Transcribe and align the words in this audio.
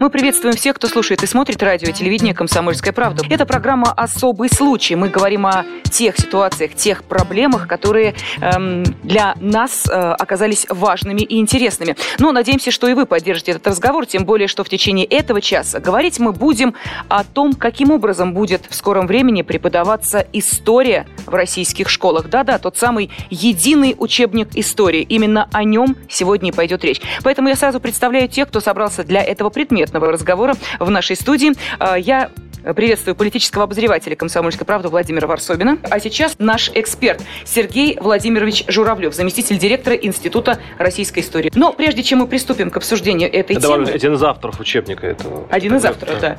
Мы 0.00 0.08
приветствуем 0.08 0.56
всех, 0.56 0.76
кто 0.76 0.88
слушает 0.88 1.22
и 1.22 1.26
смотрит 1.26 1.62
радио 1.62 1.90
и 1.90 1.92
телевидение 1.92 2.32
«Комсомольская 2.32 2.94
правда». 2.94 3.22
Это 3.28 3.44
программа 3.44 3.92
«Особый 3.92 4.48
случай». 4.48 4.96
Мы 4.96 5.10
говорим 5.10 5.44
о 5.44 5.66
тех 5.90 6.16
ситуациях, 6.16 6.74
тех 6.74 7.04
проблемах, 7.04 7.68
которые 7.68 8.14
эм, 8.40 8.82
для 9.02 9.34
нас 9.38 9.86
э, 9.86 9.92
оказались 9.92 10.64
важными 10.70 11.20
и 11.20 11.38
интересными. 11.38 11.96
Но 12.18 12.32
надеемся, 12.32 12.70
что 12.70 12.88
и 12.88 12.94
вы 12.94 13.04
поддержите 13.04 13.50
этот 13.50 13.66
разговор, 13.66 14.06
тем 14.06 14.24
более, 14.24 14.48
что 14.48 14.64
в 14.64 14.70
течение 14.70 15.04
этого 15.04 15.42
часа 15.42 15.80
говорить 15.80 16.18
мы 16.18 16.32
будем 16.32 16.74
о 17.08 17.22
том, 17.22 17.52
каким 17.52 17.90
образом 17.90 18.32
будет 18.32 18.64
в 18.70 18.74
скором 18.74 19.06
времени 19.06 19.42
преподаваться 19.42 20.26
история 20.32 21.06
в 21.26 21.34
российских 21.34 21.90
школах. 21.90 22.30
Да-да, 22.30 22.58
тот 22.58 22.78
самый 22.78 23.10
единый 23.28 23.94
учебник 23.98 24.56
истории. 24.56 25.02
Именно 25.02 25.50
о 25.52 25.62
нем 25.62 25.94
сегодня 26.08 26.52
и 26.52 26.52
пойдет 26.52 26.84
речь. 26.84 27.02
Поэтому 27.22 27.50
я 27.50 27.56
сразу 27.56 27.80
представляю 27.80 28.28
тех, 28.28 28.48
кто 28.48 28.60
собрался 28.60 29.04
для 29.04 29.22
этого 29.22 29.50
предмета 29.50 29.89
конкретного 29.90 30.12
разговора 30.12 30.54
в 30.78 30.90
нашей 30.90 31.16
студии. 31.16 31.52
А, 31.78 31.96
я 31.98 32.30
Приветствую 32.62 33.14
политического 33.14 33.64
обозревателя 33.64 34.14
«Комсомольской 34.16 34.66
правды» 34.66 34.88
Владимира 34.88 35.26
Варсобина. 35.26 35.78
А 35.88 35.98
сейчас 35.98 36.34
наш 36.38 36.70
эксперт 36.74 37.22
Сергей 37.44 37.96
Владимирович 37.98 38.64
Журавлев, 38.68 39.14
заместитель 39.14 39.58
директора 39.58 39.96
Института 39.96 40.58
российской 40.78 41.20
истории. 41.20 41.50
Но 41.54 41.72
прежде 41.72 42.02
чем 42.02 42.18
мы 42.18 42.26
приступим 42.26 42.70
к 42.70 42.76
обсуждению 42.76 43.32
этой 43.32 43.56
Это 43.56 43.66
темы... 43.66 43.88
один 43.88 44.14
из 44.14 44.22
авторов 44.22 44.60
учебника 44.60 45.06
этого. 45.06 45.46
Один 45.50 45.76
из 45.76 45.84
авторов, 45.86 46.20
да. 46.20 46.38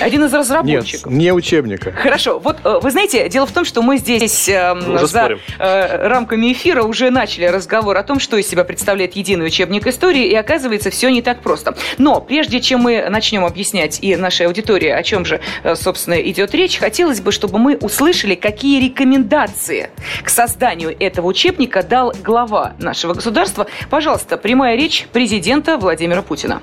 Один 0.00 0.24
из 0.24 0.34
разработчиков. 0.34 1.10
Нет, 1.10 1.18
не 1.18 1.32
учебника. 1.32 1.92
Хорошо. 1.92 2.38
Вот 2.38 2.58
э, 2.62 2.78
вы 2.82 2.90
знаете, 2.90 3.26
дело 3.30 3.46
в 3.46 3.52
том, 3.52 3.64
что 3.64 3.80
мы 3.80 3.96
здесь 3.96 4.48
э, 4.50 4.74
уже 4.74 5.06
за 5.06 5.38
э, 5.58 6.08
рамками 6.08 6.52
эфира 6.52 6.82
уже 6.82 7.10
начали 7.10 7.46
разговор 7.46 7.96
о 7.96 8.02
том, 8.02 8.20
что 8.20 8.36
из 8.36 8.46
себя 8.46 8.64
представляет 8.64 9.16
единый 9.16 9.46
учебник 9.46 9.86
истории, 9.86 10.26
и 10.26 10.34
оказывается, 10.34 10.90
все 10.90 11.08
не 11.08 11.22
так 11.22 11.40
просто. 11.40 11.74
Но 11.96 12.20
прежде 12.20 12.60
чем 12.60 12.80
мы 12.80 13.08
начнем 13.08 13.44
объяснять 13.44 14.00
и 14.02 14.16
нашей 14.16 14.46
аудитории, 14.46 14.88
о 14.88 15.02
чем 15.02 15.24
же 15.24 15.40
собственно, 15.74 16.14
идет 16.14 16.54
речь, 16.54 16.78
хотелось 16.78 17.20
бы, 17.20 17.32
чтобы 17.32 17.58
мы 17.58 17.76
услышали, 17.76 18.34
какие 18.34 18.84
рекомендации 18.84 19.90
к 20.22 20.28
созданию 20.28 20.96
этого 20.98 21.26
учебника 21.26 21.82
дал 21.82 22.12
глава 22.22 22.74
нашего 22.78 23.14
государства. 23.14 23.66
Пожалуйста, 23.90 24.36
прямая 24.36 24.76
речь 24.76 25.06
президента 25.12 25.76
Владимира 25.76 26.22
Путина. 26.22 26.62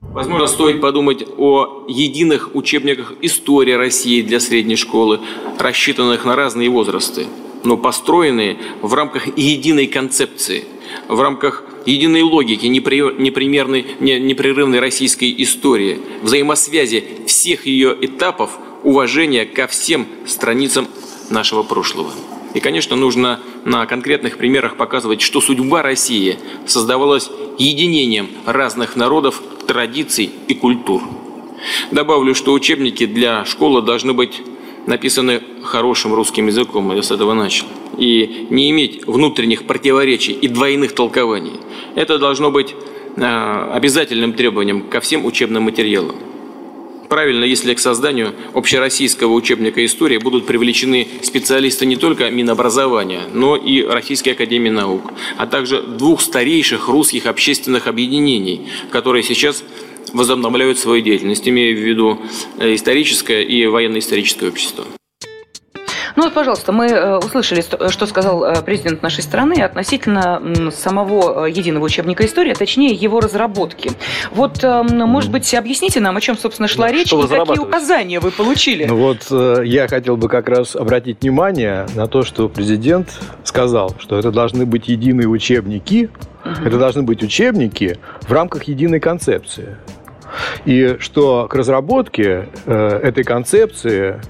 Возможно, 0.00 0.46
стоит 0.46 0.80
подумать 0.80 1.24
о 1.36 1.84
единых 1.88 2.54
учебниках 2.54 3.12
истории 3.20 3.72
России 3.72 4.22
для 4.22 4.40
средней 4.40 4.76
школы, 4.76 5.20
рассчитанных 5.58 6.24
на 6.24 6.34
разные 6.34 6.70
возрасты, 6.70 7.26
но 7.66 7.76
построенные 7.76 8.56
в 8.80 8.94
рамках 8.94 9.26
единой 9.36 9.88
концепции, 9.88 10.64
в 11.08 11.20
рамках 11.20 11.64
единой 11.84 12.22
логики 12.22 12.66
непримерной, 12.66 13.86
непрерывной 14.00 14.78
российской 14.78 15.34
истории, 15.42 15.98
взаимосвязи 16.22 17.04
всех 17.26 17.66
ее 17.66 17.96
этапов, 18.00 18.52
уважения 18.84 19.44
ко 19.44 19.66
всем 19.66 20.06
страницам 20.26 20.86
нашего 21.28 21.64
прошлого. 21.64 22.12
И, 22.54 22.60
конечно, 22.60 22.94
нужно 22.94 23.40
на 23.64 23.84
конкретных 23.86 24.38
примерах 24.38 24.76
показывать, 24.76 25.20
что 25.20 25.40
судьба 25.40 25.82
России 25.82 26.38
создавалась 26.66 27.28
единением 27.58 28.28
разных 28.46 28.94
народов, 28.94 29.42
традиций 29.66 30.30
и 30.46 30.54
культур. 30.54 31.02
Добавлю, 31.90 32.34
что 32.36 32.52
учебники 32.52 33.06
для 33.06 33.44
школы 33.44 33.82
должны 33.82 34.12
быть 34.12 34.40
написаны 34.86 35.42
хорошим 35.62 36.14
русским 36.14 36.46
языком, 36.46 36.94
я 36.94 37.02
с 37.02 37.10
этого 37.10 37.34
начал, 37.34 37.66
и 37.98 38.46
не 38.50 38.70
иметь 38.70 39.06
внутренних 39.06 39.64
противоречий 39.64 40.32
и 40.32 40.48
двойных 40.48 40.94
толкований. 40.94 41.60
Это 41.94 42.18
должно 42.18 42.50
быть 42.50 42.74
э, 43.16 43.70
обязательным 43.72 44.32
требованием 44.32 44.82
ко 44.82 45.00
всем 45.00 45.24
учебным 45.24 45.64
материалам. 45.64 46.16
Правильно, 47.08 47.44
если 47.44 47.72
к 47.74 47.78
созданию 47.78 48.34
общероссийского 48.52 49.32
учебника 49.32 49.84
истории 49.84 50.18
будут 50.18 50.46
привлечены 50.46 51.06
специалисты 51.22 51.86
не 51.86 51.96
только 51.96 52.30
Минобразования, 52.30 53.22
но 53.32 53.56
и 53.56 53.82
Российской 53.82 54.30
Академии 54.30 54.70
Наук, 54.70 55.12
а 55.36 55.46
также 55.46 55.82
двух 55.82 56.20
старейших 56.20 56.88
русских 56.88 57.26
общественных 57.26 57.86
объединений, 57.86 58.68
которые 58.90 59.22
сейчас 59.22 59.62
возобновляют 60.12 60.78
свою 60.78 61.02
деятельность, 61.02 61.48
имея 61.48 61.74
в 61.74 61.78
виду 61.78 62.18
э, 62.58 62.74
историческое 62.74 63.42
и 63.42 63.66
военно-историческое 63.66 64.48
общество. 64.48 64.84
Ну 66.14 66.24
вот, 66.24 66.32
пожалуйста, 66.32 66.72
мы 66.72 66.86
э, 66.86 67.18
услышали, 67.18 67.62
что 67.90 68.06
сказал 68.06 68.42
э, 68.42 68.62
президент 68.62 69.02
нашей 69.02 69.22
страны 69.22 69.60
относительно 69.60 70.40
самого 70.70 71.44
единого 71.44 71.84
учебника 71.84 72.24
истории, 72.24 72.52
а 72.52 72.54
точнее 72.54 72.92
его 72.94 73.20
разработки. 73.20 73.90
Вот, 74.30 74.62
может 74.62 75.30
быть, 75.30 75.52
объясните 75.52 76.00
нам, 76.00 76.16
о 76.16 76.20
чем, 76.22 76.38
собственно, 76.38 76.68
шла 76.68 76.90
речь 76.90 77.12
и 77.12 77.20
какие 77.20 77.58
указания 77.58 78.18
вы 78.20 78.30
получили? 78.30 78.86
Ну 78.86 78.96
вот, 78.96 79.64
я 79.64 79.88
хотел 79.88 80.16
бы 80.16 80.28
как 80.28 80.48
раз 80.48 80.74
обратить 80.74 81.20
внимание 81.20 81.86
на 81.94 82.06
то, 82.06 82.22
что 82.22 82.48
президент 82.48 83.20
сказал, 83.44 83.94
что 83.98 84.18
это 84.18 84.30
должны 84.30 84.64
быть 84.64 84.88
единые 84.88 85.28
учебники, 85.28 86.08
это 86.64 86.78
должны 86.78 87.02
быть 87.02 87.22
учебники 87.22 87.98
в 88.22 88.32
рамках 88.32 88.64
единой 88.64 89.00
концепции. 89.00 89.76
И 90.64 90.96
что 91.00 91.46
к 91.48 91.54
разработке 91.54 92.48
э, 92.66 93.00
этой 93.02 93.24
концепции 93.24 94.20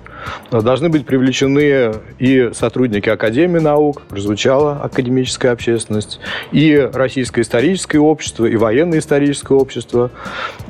э, 0.51 0.61
должны 0.61 0.89
быть 0.89 1.07
привлечены 1.07 1.95
и 2.19 2.51
сотрудники 2.53 3.09
Академии 3.09 3.59
наук, 3.59 4.03
прозвучала 4.03 4.81
академическая 4.83 5.53
общественность, 5.53 6.21
и 6.53 6.77
Российское 6.93 7.43
историческое 7.43 7.99
общество, 7.99 8.47
и 8.47 8.57
военное 8.57 8.99
историческое 8.99 9.55
общество. 9.55 10.11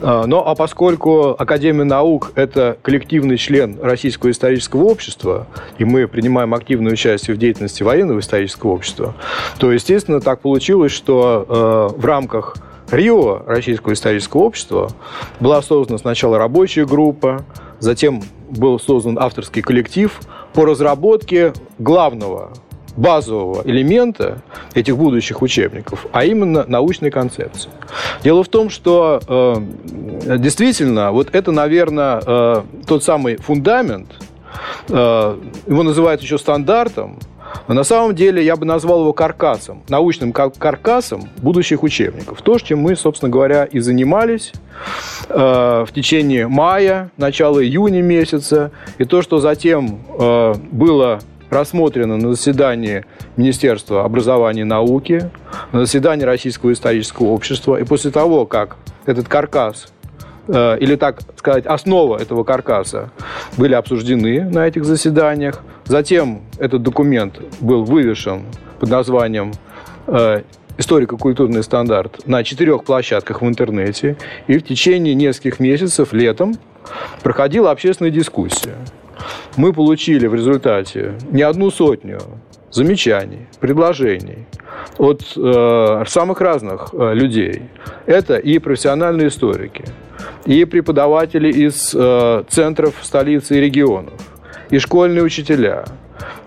Э, 0.01 0.25
но 0.27 0.47
а 0.47 0.55
поскольку 0.55 1.31
Академия 1.39 1.85
наук– 1.85 2.33
это 2.35 2.77
коллективный 2.83 3.37
член 3.37 3.79
Российского 3.81 4.31
исторического 4.31 4.85
общества, 4.85 5.47
и 5.79 5.85
мы 5.85 6.09
принимаем 6.09 6.55
активное 6.55 6.93
участие 6.93 7.35
в 7.37 7.39
деятельности 7.39 7.83
военного 7.83 8.21
исторического 8.21 8.71
общества, 8.71 9.15
то, 9.59 9.73
естественно, 9.73 10.21
так 10.21 10.41
получилось, 10.41 10.93
что 10.93 11.95
в 11.97 12.05
рамках 12.05 12.57
Рио, 12.91 13.43
Российского 13.47 13.93
исторического 13.93 14.43
общества, 14.43 14.91
была 15.41 15.63
создана 15.63 15.99
сначала 15.99 16.39
рабочая 16.39 16.87
группа, 16.87 17.45
затем 17.79 18.23
был 18.49 18.79
создан 18.79 19.19
авторский 19.19 19.63
коллектив 19.63 20.19
по 20.55 20.65
разработке 20.65 21.53
главного 21.79 22.53
базового 22.97 23.63
элемента 23.65 24.43
этих 24.75 24.97
будущих 24.97 25.43
учебников, 25.43 26.07
а 26.13 26.25
именно 26.25 26.65
научной 26.67 27.11
концепции. 27.11 27.71
Дело 28.25 28.43
в 28.43 28.49
том, 28.49 28.71
что 28.71 29.21
э, 29.29 30.37
действительно 30.39 31.13
вот 31.13 31.35
это, 31.35 31.53
наверное, 31.53 32.23
э, 32.25 32.63
тот 32.87 33.05
самый 33.05 33.37
фундамент, 33.37 34.09
э, 34.89 34.93
его 35.67 35.83
называют 35.83 36.23
еще 36.23 36.39
стандартом, 36.39 37.19
но 37.69 37.75
на 37.75 37.85
самом 37.85 38.15
деле 38.15 38.45
я 38.45 38.57
бы 38.57 38.65
назвал 38.65 39.01
его 39.01 39.13
каркасом, 39.13 39.83
научным 39.89 40.33
каркасом 40.33 41.29
будущих 41.39 41.83
учебников. 41.83 42.43
То, 42.43 42.59
чем 42.59 42.81
мы, 42.81 42.97
собственно 42.97 43.31
говоря, 43.31 43.65
и 43.65 43.79
занимались 43.81 44.53
э, 45.29 45.85
в 45.87 45.93
течение 45.95 46.49
мая, 46.49 47.11
начала 47.17 47.63
июня 47.63 48.03
месяца, 48.03 48.71
и 48.99 49.05
то, 49.05 49.23
что 49.23 49.39
затем 49.39 50.01
э, 50.19 50.55
было 50.73 51.21
рассмотрено 51.51 52.17
на 52.17 52.35
заседании 52.35 53.05
Министерства 53.37 54.05
образования 54.05 54.63
и 54.63 54.65
науки, 54.65 55.31
на 55.73 55.81
заседании 55.81 56.25
Российского 56.25 56.73
исторического 56.73 57.29
общества. 57.29 57.77
И 57.77 57.85
после 57.85 58.11
того, 58.11 58.47
как 58.47 58.77
этот 59.07 59.29
каркас 59.29 59.89
Э, 60.49 60.79
или, 60.79 60.97
так 60.97 61.21
сказать, 61.37 61.67
основа 61.67 62.19
этого 62.19 62.45
каркаса 62.45 63.11
были 63.57 63.75
обсуждены 63.75 64.45
на 64.45 64.67
этих 64.67 64.85
заседаниях. 64.85 65.63
Затем 65.85 66.43
этот 66.59 66.83
документ 66.83 67.41
был 67.61 67.85
вывешен 67.85 68.45
под 68.79 68.91
названием 68.91 69.53
э, 70.07 70.43
историко-культурный 70.79 71.63
стандарт 71.63 72.27
на 72.27 72.45
четырех 72.45 72.85
площадках 72.85 73.43
в 73.43 73.47
интернете. 73.47 74.17
И 74.47 74.59
в 74.59 74.63
течение 74.63 75.15
нескольких 75.15 75.61
месяцев 75.61 76.13
летом 76.13 76.57
проходила 77.23 77.71
общественная 77.71 78.13
дискуссия. 78.13 78.77
Мы 79.57 79.73
получили 79.73 80.27
в 80.27 80.35
результате 80.35 81.15
не 81.31 81.43
одну 81.43 81.71
сотню 81.71 82.21
замечаний, 82.71 83.47
предложений 83.59 84.47
от 84.99 85.23
э, 85.37 86.05
самых 86.07 86.41
разных 86.41 86.91
э, 86.93 87.15
людей. 87.15 87.63
Это 88.05 88.37
и 88.37 88.59
профессиональные 88.59 89.29
историки, 89.29 89.85
и 90.47 90.65
преподаватели 90.65 91.51
из 91.51 91.95
э, 91.95 92.45
центров 92.49 92.95
столицы 93.03 93.59
и 93.59 93.61
регионов, 93.61 94.15
и 94.71 94.79
школьные 94.79 95.23
учителя, 95.23 95.85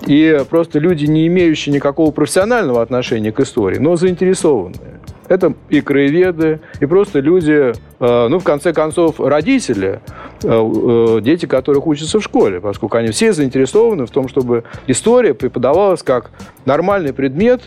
и 0.08 0.42
просто 0.50 0.80
люди, 0.80 1.06
не 1.06 1.28
имеющие 1.28 1.76
никакого 1.76 2.12
профессионального 2.12 2.82
отношения 2.82 3.32
к 3.32 3.40
истории, 3.42 3.78
но 3.78 3.96
заинтересованные. 3.96 5.00
Это 5.28 5.54
и 5.70 5.82
краеведы, 5.82 6.60
и 6.80 6.86
просто 6.88 7.20
люди, 7.20 7.74
э, 8.00 8.28
ну, 8.30 8.40
в 8.40 8.44
конце 8.44 8.74
концов, 8.74 9.20
родители 9.20 10.00
дети, 10.42 11.46
которых 11.48 11.86
учатся 11.86 12.22
в 12.22 12.24
школе, 12.24 12.62
поскольку 12.62 12.96
они 12.96 13.10
все 13.10 13.34
заинтересованы 13.34 14.06
в 14.06 14.10
том, 14.10 14.30
чтобы 14.30 14.64
история 14.88 15.34
преподавалась 15.34 16.02
как 16.02 16.32
нормальный 16.64 17.12
предмет, 17.12 17.62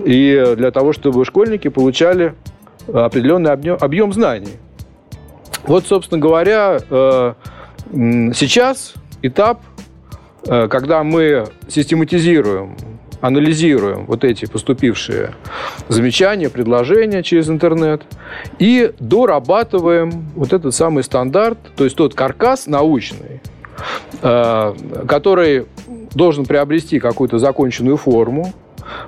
и 0.00 0.54
для 0.56 0.72
того, 0.72 0.92
чтобы 0.92 1.24
школьники 1.24 1.68
получали 1.68 2.34
определенный 2.92 3.52
объем, 3.52 3.76
объем 3.80 4.12
знаний. 4.12 4.58
Вот, 5.68 5.86
собственно 5.86 6.20
говоря, 6.20 6.78
сейчас 7.92 8.94
этап, 9.22 9.60
когда 10.44 11.04
мы 11.04 11.46
систематизируем 11.68 12.76
анализируем 13.20 14.06
вот 14.06 14.24
эти 14.24 14.46
поступившие 14.46 15.34
замечания, 15.88 16.48
предложения 16.48 17.22
через 17.22 17.48
интернет 17.48 18.02
и 18.58 18.92
дорабатываем 18.98 20.28
вот 20.34 20.52
этот 20.52 20.74
самый 20.74 21.02
стандарт, 21.02 21.58
то 21.76 21.84
есть 21.84 21.96
тот 21.96 22.14
каркас 22.14 22.66
научный, 22.66 23.40
э, 24.22 24.74
который 25.06 25.66
должен 26.14 26.46
приобрести 26.46 27.00
какую-то 27.00 27.38
законченную 27.38 27.96
форму, 27.96 28.52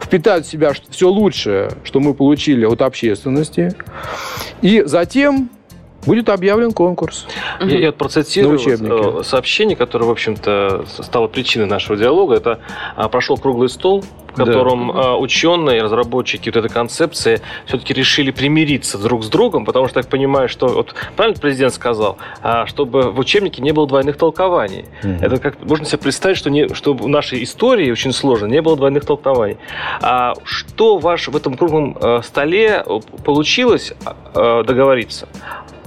впитать 0.01 0.47
в 0.47 0.51
себя 0.51 0.73
все 0.91 1.09
лучшее, 1.09 1.71
что 1.85 2.01
мы 2.01 2.15
получили 2.15 2.65
от 2.65 2.83
общественности, 2.83 3.75
и 4.61 4.83
затем 4.85 5.51
будет 6.05 6.29
объявлен 6.29 6.73
конкурс. 6.73 7.27
Я, 7.61 7.79
я 7.79 7.93
процитирую 7.93 8.59
э, 8.59 9.23
сообщение, 9.25 9.77
которое, 9.77 10.07
в 10.07 10.11
общем-то, 10.11 10.85
стало 10.87 11.29
причиной 11.29 11.67
нашего 11.67 11.97
диалога. 11.97 12.37
Это 12.37 12.61
а, 12.97 13.09
прошел 13.09 13.37
круглый 13.37 13.69
стол, 13.69 14.05
в 14.33 14.35
котором 14.35 14.93
да. 14.93 15.17
ученые, 15.17 15.83
разработчики 15.83 16.49
вот 16.49 16.57
этой 16.57 16.71
концепции 16.71 17.41
все-таки 17.67 17.93
решили 17.93 18.31
примириться 18.31 18.99
друг 18.99 19.25
с 19.25 19.29
другом, 19.29 19.65
потому 19.65 19.87
что, 19.89 20.01
так 20.01 20.09
понимаю, 20.09 20.49
что, 20.49 20.69
вот 20.69 20.95
правильно 21.17 21.39
президент 21.41 21.75
сказал, 21.75 22.17
а, 22.43 22.67
чтобы 22.67 23.11
в 23.11 23.19
учебнике 23.19 23.63
не 23.63 23.73
было 23.73 23.87
двойных 23.87 24.17
толкований. 24.17 24.87
Mm-hmm. 25.03 25.25
Это 25.25 25.39
как 25.39 25.63
можно 25.65 25.85
себе 25.85 25.99
представить, 25.99 26.37
что, 26.37 26.51
не, 26.51 26.73
что 26.75 26.95
в 26.95 27.09
нашей 27.09 27.43
истории 27.43 27.91
очень 27.91 28.13
сложно, 28.13 28.47
не 28.47 28.63
было 28.63 28.77
двойных 28.77 29.05
толкований. 29.05 29.59
А 30.01 30.35
что 30.45 30.99
ваш 30.99 31.29
в 31.29 31.37
этом 31.37 31.57
круглом 31.57 31.97
э, 32.01 32.21
столе 32.23 32.85
получилось 33.25 33.93
э, 34.35 34.63
договориться? 34.67 35.29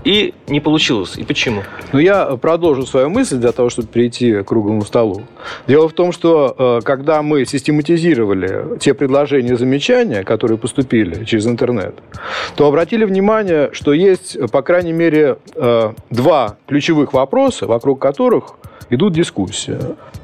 И 0.04 0.34
не 0.48 0.60
получилось. 0.60 1.18
И 1.18 1.24
почему? 1.24 1.64
Ну, 1.92 2.00
я 2.00 2.26
продолжу 2.38 2.86
свою 2.86 3.10
мысль 3.10 3.38
для 3.38 3.52
того, 3.52 3.70
чтобы 3.70 3.88
перейти 3.88 4.42
к 4.42 4.46
круглому 4.46 4.84
столу. 4.84 5.24
Дело 5.68 5.88
в 5.88 5.94
том, 5.94 6.12
что 6.12 6.56
э, 6.58 6.80
когда 6.84 7.22
мы 7.22 7.46
систематизировали 7.46 8.78
те 8.80 8.94
предложения 8.94 9.54
и 9.54 9.56
замечания, 9.56 10.24
которые 10.24 10.58
поступили 10.58 11.24
через 11.26 11.48
интернет, 11.48 11.96
то 12.56 12.68
обратили 12.68 13.06
внимание, 13.06 13.70
что 13.74 13.94
есть, 13.94 14.38
по 14.52 14.62
крайней 14.62 14.94
мере, 14.94 15.38
э, 15.56 15.94
два 16.10 16.58
ключевых 16.68 17.14
вопроса, 17.14 17.68
вокруг 17.68 18.00
которых 18.00 18.56
идут 18.90 19.14
дискуссии. 19.14 19.78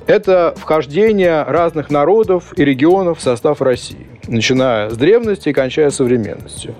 Это 0.07 0.53
вхождение 0.57 1.43
разных 1.43 1.89
народов 1.89 2.53
и 2.57 2.65
регионов 2.65 3.19
в 3.19 3.21
состав 3.21 3.61
России, 3.61 4.07
начиная 4.29 4.89
с 4.89 4.97
древности 4.97 5.49
и 5.49 5.53
кончая 5.53 5.89
современностью. 5.89 6.75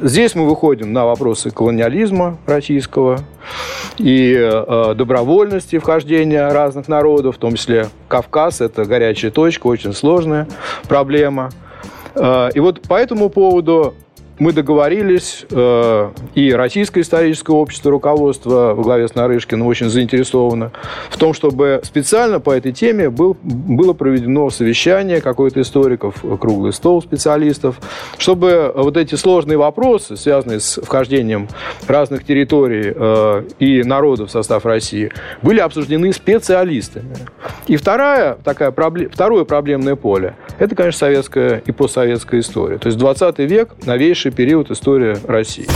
Здесь 0.00 0.34
мы 0.34 0.48
выходим 0.48 0.92
на 0.92 1.04
вопросы 1.04 1.50
колониализма 1.50 2.38
российского 2.46 3.20
и 3.98 4.34
э, 4.36 4.94
добровольности 4.96 5.78
вхождения 5.78 6.48
разных 6.48 6.88
народов, 6.88 7.36
в 7.36 7.38
том 7.38 7.54
числе 7.54 7.88
Кавказ– 8.08 8.60
это 8.62 8.84
горячая 8.84 9.30
точка, 9.30 9.66
очень 9.66 9.92
сложная 9.92 10.46
проблема. 10.88 11.50
Э, 12.14 12.50
и 12.54 12.60
вот 12.60 12.82
по 12.82 12.94
этому 12.94 13.28
поводу 13.28 13.94
мы 14.38 14.52
договорились, 14.52 15.44
э, 15.50 16.10
и 16.34 16.52
Российское 16.52 17.00
историческое 17.00 17.54
общество, 17.54 17.90
руководство 17.90 18.74
во 18.74 18.82
главе 18.82 19.08
с 19.08 19.14
Нарышкиным 19.14 19.66
очень 19.66 19.88
заинтересовано 19.88 20.72
в 21.10 21.16
том, 21.16 21.34
чтобы 21.34 21.80
специально 21.84 22.40
по 22.40 22.52
этой 22.52 22.72
теме 22.72 23.10
был, 23.10 23.36
было 23.42 23.92
проведено 23.92 24.50
совещание 24.50 25.20
какое-то 25.20 25.60
историков, 25.60 26.22
круглый 26.40 26.72
стол 26.72 27.02
специалистов, 27.02 27.80
чтобы 28.18 28.72
вот 28.74 28.96
эти 28.96 29.14
сложные 29.14 29.58
вопросы, 29.58 30.16
связанные 30.16 30.60
с 30.60 30.80
вхождением 30.80 31.48
разных 31.86 32.24
территорий 32.24 32.92
э, 32.94 33.42
и 33.58 33.82
народов 33.82 34.28
в 34.28 34.32
состав 34.32 34.64
России, 34.64 35.10
были 35.42 35.60
обсуждены 35.60 36.12
специалистами. 36.12 37.16
И 37.66 37.76
вторая, 37.76 38.38
такая, 38.44 38.72
второе 38.72 39.44
проблемное 39.44 39.96
поле– 39.96 40.34
это, 40.58 40.74
конечно, 40.74 40.98
советская 40.98 41.62
и 41.64 41.72
постсоветская 41.72 42.40
история. 42.40 42.78
То 42.78 42.88
есть 42.88 42.98
20 42.98 43.38
век– 43.40 43.70
новейший 43.86 44.32
период 44.32 44.70
истории 44.70 45.16
России. 45.26 45.66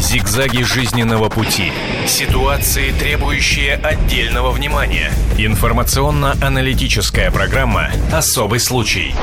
Зигзаги 0.00 0.62
жизненного 0.62 1.28
пути. 1.28 1.72
Ситуации, 2.06 2.92
требующие 2.98 3.74
отдельного 3.76 4.50
внимания. 4.50 5.10
Информационно-аналитическая 5.38 7.30
программа 7.30 7.90
«Особый 8.12 8.58
случай». 8.58 9.14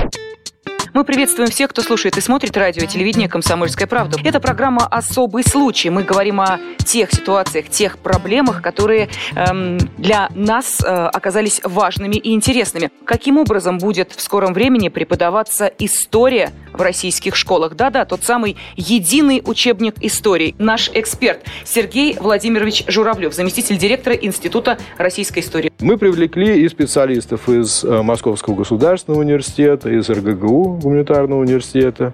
Мы 0.91 1.03
приветствуем 1.03 1.51
всех, 1.51 1.69
кто 1.69 1.83
слушает 1.83 2.17
и 2.17 2.21
смотрит 2.21 2.57
радио 2.57 2.83
и 2.83 2.87
телевидение 2.87 3.29
«Комсомольская 3.29 3.87
правда». 3.87 4.17
Это 4.23 4.39
программа 4.39 4.87
«Особый 4.87 5.43
случай». 5.43 5.91
Мы 5.91 6.03
говорим 6.03 6.41
о 6.41 6.59
тех 6.83 7.11
ситуациях, 7.11 7.69
тех 7.69 7.99
проблемах, 7.99 8.63
которые 8.63 9.09
эм, 9.35 9.77
для 9.97 10.29
нас 10.33 10.81
э, 10.83 10.87
оказались 10.87 11.61
важными 11.63 12.15
и 12.15 12.33
интересными. 12.33 12.89
Каким 13.05 13.37
образом 13.37 13.77
будет 13.77 14.13
в 14.13 14.21
скором 14.21 14.53
времени 14.53 14.89
преподаваться 14.89 15.71
история 15.77 16.51
в 16.73 16.81
российских 16.81 17.35
школах? 17.35 17.75
Да-да, 17.75 18.05
тот 18.05 18.23
самый 18.23 18.57
единый 18.75 19.43
учебник 19.45 19.95
истории. 20.01 20.55
Наш 20.57 20.89
эксперт 20.95 21.41
Сергей 21.65 22.17
Владимирович 22.19 22.85
Журавлев, 22.87 23.35
заместитель 23.35 23.77
директора 23.77 24.15
Института 24.15 24.79
российской 24.97 25.39
истории. 25.39 25.71
Мы 25.79 25.99
привлекли 25.99 26.63
и 26.63 26.67
специалистов 26.67 27.47
из 27.47 27.83
э, 27.83 28.01
Московского 28.01 28.55
государственного 28.55 29.21
университета, 29.21 29.89
из 29.89 30.09
РГГУ, 30.09 30.78
гуманитарного 30.79 31.41
университета, 31.41 32.13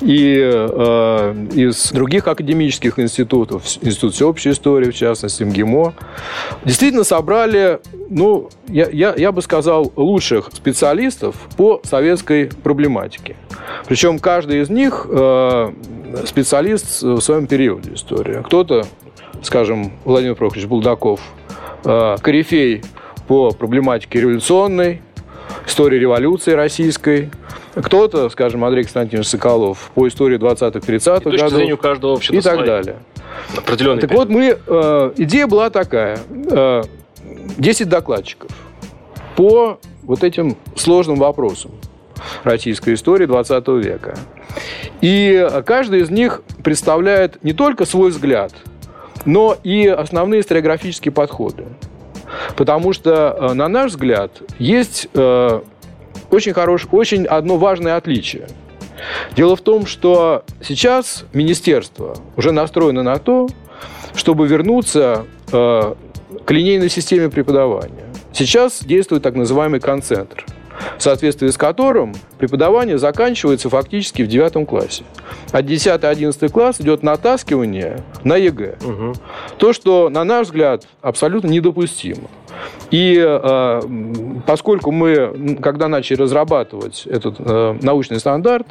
и 0.00 0.38
э, 0.42 1.46
из 1.54 1.92
других 1.92 2.26
академических 2.26 2.98
институтов, 2.98 3.64
Институт 3.82 4.14
всеобщей 4.14 4.50
истории, 4.50 4.90
в 4.90 4.94
частности, 4.94 5.42
МГИМО, 5.42 5.94
действительно 6.64 7.04
собрали, 7.04 7.80
ну, 8.08 8.48
я, 8.68 8.88
я, 8.90 9.14
я 9.16 9.32
бы 9.32 9.42
сказал, 9.42 9.92
лучших 9.96 10.50
специалистов 10.52 11.36
по 11.56 11.80
советской 11.84 12.50
проблематике. 12.62 13.36
Причем 13.86 14.18
каждый 14.18 14.62
из 14.62 14.70
них 14.70 15.06
э, 15.08 15.72
специалист 16.26 17.02
в 17.02 17.20
своем 17.20 17.46
периоде 17.46 17.94
истории. 17.94 18.42
Кто-то, 18.44 18.84
скажем, 19.42 19.92
Владимир 20.04 20.34
Прохорович 20.34 20.66
Булдаков, 20.66 21.20
э, 21.84 22.16
корифей 22.20 22.82
по 23.28 23.50
проблематике 23.50 24.20
революционной, 24.20 25.02
истории 25.66 25.98
революции 25.98 26.52
российской. 26.52 27.30
Кто-то, 27.76 28.28
скажем, 28.30 28.64
Андрей 28.64 28.84
Константинович 28.84 29.28
Соколов 29.28 29.90
по 29.94 30.08
истории 30.08 30.38
20-30-х 30.38 31.30
годов. 31.30 31.50
зрения 31.50 31.76
каждого 31.76 32.18
И 32.30 32.40
так 32.40 32.64
далее. 32.64 32.96
Определенный 33.56 34.00
так 34.00 34.10
период. 34.10 34.28
вот, 34.28 34.34
мы, 34.34 34.58
э, 34.66 35.12
идея 35.18 35.46
была 35.46 35.70
такая. 35.70 36.18
Э, 36.50 36.82
10 37.58 37.88
докладчиков 37.88 38.50
по 39.36 39.78
вот 40.02 40.24
этим 40.24 40.56
сложным 40.76 41.16
вопросам 41.16 41.72
российской 42.44 42.94
истории 42.94 43.26
20 43.26 43.68
века. 43.68 44.16
И 45.00 45.46
каждый 45.66 46.00
из 46.00 46.10
них 46.10 46.42
представляет 46.64 47.42
не 47.44 47.52
только 47.52 47.84
свой 47.84 48.10
взгляд, 48.10 48.52
но 49.24 49.56
и 49.62 49.86
основные 49.86 50.40
историографические 50.40 51.12
подходы. 51.12 51.64
Потому 52.56 52.92
что, 52.92 53.36
э, 53.38 53.52
на 53.54 53.68
наш 53.68 53.92
взгляд, 53.92 54.30
есть 54.58 55.08
э, 55.14 55.60
очень 56.30 56.52
хорош, 56.52 56.86
очень 56.90 57.26
одно 57.26 57.56
важное 57.56 57.96
отличие. 57.96 58.48
Дело 59.36 59.56
в 59.56 59.60
том, 59.60 59.86
что 59.86 60.44
сейчас 60.62 61.24
министерство 61.32 62.16
уже 62.36 62.52
настроено 62.52 63.02
на 63.02 63.18
то, 63.18 63.48
чтобы 64.14 64.46
вернуться 64.46 65.26
э, 65.52 65.94
к 66.44 66.50
линейной 66.50 66.88
системе 66.88 67.28
преподавания. 67.28 68.06
Сейчас 68.32 68.82
действует 68.82 69.22
так 69.22 69.34
называемый 69.34 69.80
концентр– 69.80 70.44
в 70.98 71.02
соответствии 71.02 71.48
с 71.48 71.56
которым 71.56 72.14
преподавание 72.38 72.98
заканчивается 72.98 73.68
фактически 73.68 74.22
в 74.22 74.28
девятом 74.28 74.66
классе. 74.66 75.04
А 75.52 75.62
10-11 75.62 76.48
класс 76.48 76.80
идет 76.80 77.02
натаскивание 77.02 78.00
на 78.24 78.36
ЕГЭ. 78.36 78.78
Угу. 78.84 79.14
То, 79.58 79.72
что, 79.72 80.08
на 80.08 80.24
наш 80.24 80.46
взгляд, 80.46 80.86
абсолютно 81.00 81.48
недопустимо. 81.48 82.28
И 82.90 83.16
э, 83.18 83.80
поскольку 84.46 84.92
мы, 84.92 85.56
когда 85.60 85.88
начали 85.88 86.18
разрабатывать 86.18 87.06
этот 87.06 87.36
э, 87.38 87.78
научный 87.82 88.20
стандарт, 88.20 88.66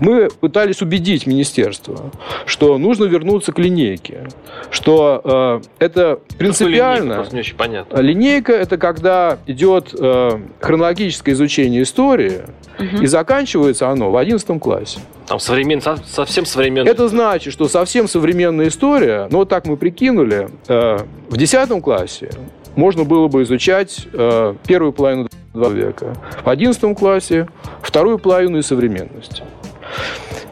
мы 0.00 0.28
пытались 0.28 0.80
убедить 0.80 1.26
министерство, 1.26 2.10
что 2.46 2.78
нужно 2.78 3.04
вернуться 3.04 3.52
к 3.52 3.58
линейке, 3.58 4.28
что 4.70 5.60
э, 5.78 5.84
это 5.84 6.20
принципиально. 6.38 7.14
Линейка, 7.14 7.34
не 7.34 7.40
очень 7.40 7.56
понятно. 7.56 8.00
Линейка 8.00 8.52
это 8.52 8.78
когда 8.78 9.38
идет 9.46 9.94
э, 9.98 10.40
хронологическое 10.60 11.34
изучение 11.34 11.82
истории, 11.82 12.42
угу. 12.78 13.02
и 13.02 13.06
заканчивается 13.06 13.88
оно 13.88 14.10
в 14.10 14.16
11 14.16 14.60
классе. 14.60 15.00
Там 15.26 15.38
современ... 15.38 15.82
совсем 16.06 16.46
современная. 16.46 16.90
Это 16.90 17.08
значит, 17.08 17.52
что 17.52 17.68
совсем 17.68 18.08
современная 18.08 18.68
история, 18.68 19.28
ну 19.30 19.38
вот 19.38 19.48
так 19.48 19.66
мы 19.66 19.76
прикинули, 19.76 20.48
э, 20.68 20.98
в 21.28 21.36
10 21.36 21.82
классе 21.82 22.30
можно 22.78 23.02
было 23.02 23.26
бы 23.26 23.42
изучать 23.42 24.06
э, 24.12 24.54
первую 24.64 24.92
половину 24.92 25.28
века, 25.52 26.14
в 26.44 26.48
11 26.48 26.96
классе 26.96 27.48
вторую 27.82 28.20
половину 28.20 28.58
и 28.58 28.62
современности. 28.62 29.42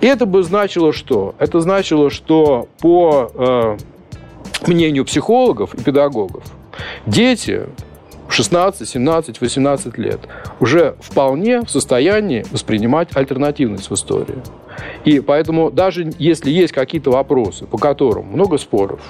И 0.00 0.06
это 0.06 0.26
бы 0.26 0.42
значило 0.42 0.92
что? 0.92 1.36
Это 1.38 1.60
значило, 1.60 2.10
что 2.10 2.68
по 2.80 3.30
э, 3.32 3.76
мнению 4.66 5.04
психологов 5.04 5.74
и 5.74 5.80
педагогов, 5.80 6.42
дети 7.06 7.66
в 8.26 8.32
16, 8.32 8.88
17, 8.88 9.40
18 9.40 9.96
лет 9.96 10.18
уже 10.58 10.96
вполне 11.00 11.60
в 11.60 11.70
состоянии 11.70 12.44
воспринимать 12.50 13.16
альтернативность 13.16 13.88
в 13.88 13.94
истории. 13.94 14.42
И 15.04 15.20
поэтому 15.20 15.70
даже 15.70 16.10
если 16.18 16.50
есть 16.50 16.72
какие-то 16.72 17.12
вопросы, 17.12 17.66
по 17.66 17.78
которым 17.78 18.26
много 18.26 18.58
споров, 18.58 19.00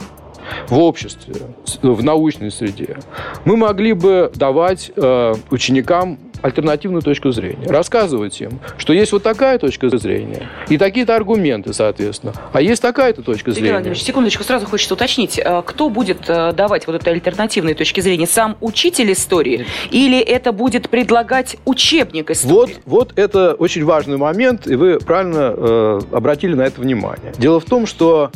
в 0.69 0.79
обществе, 0.79 1.35
в 1.83 2.03
научной 2.03 2.50
среде, 2.50 2.99
мы 3.45 3.57
могли 3.57 3.93
бы 3.93 4.31
давать 4.35 4.93
э, 4.97 5.35
ученикам 5.50 6.19
альтернативную 6.43 7.03
точку 7.03 7.31
зрения. 7.33 7.67
Рассказывать 7.67 8.41
им, 8.41 8.61
что 8.79 8.93
есть 8.93 9.12
вот 9.12 9.23
такая 9.23 9.59
точка 9.59 9.88
зрения 9.97 10.49
и 10.69 10.79
такие-то 10.79 11.17
аргументы, 11.17 11.73
соответственно. 11.73 12.33
А 12.53 12.61
есть 12.61 12.83
такая-то 12.83 13.23
точка 13.23 13.53
зрения. 13.53 13.69
Игорь 13.69 13.76
Владимирович, 13.79 14.03
секундочку, 14.03 14.45
сразу 14.45 14.67
хочется 14.67 14.95
уточнить. 14.95 15.38
Э, 15.38 15.62
кто 15.65 15.91
будет 15.91 16.29
э, 16.29 16.53
давать 16.53 16.87
вот 16.87 16.97
это 16.97 17.11
альтернативные 17.11 17.75
точки 17.75 18.00
зрения? 18.00 18.26
Сам 18.26 18.57
учитель 18.61 19.12
истории? 19.12 19.67
Или 19.91 20.19
это 20.19 20.53
будет 20.53 20.88
предлагать 20.88 21.57
учебник 21.65 22.31
истории? 22.31 22.76
Вот, 22.85 23.09
вот 23.11 23.19
это 23.19 23.55
очень 23.55 23.85
важный 23.85 24.17
момент, 24.17 24.67
и 24.67 24.75
вы 24.75 24.99
правильно 24.99 25.55
э, 25.57 26.00
обратили 26.12 26.55
на 26.55 26.62
это 26.62 26.81
внимание. 26.81 27.33
Дело 27.38 27.61
в 27.61 27.65
том, 27.65 27.87
что 27.87 28.31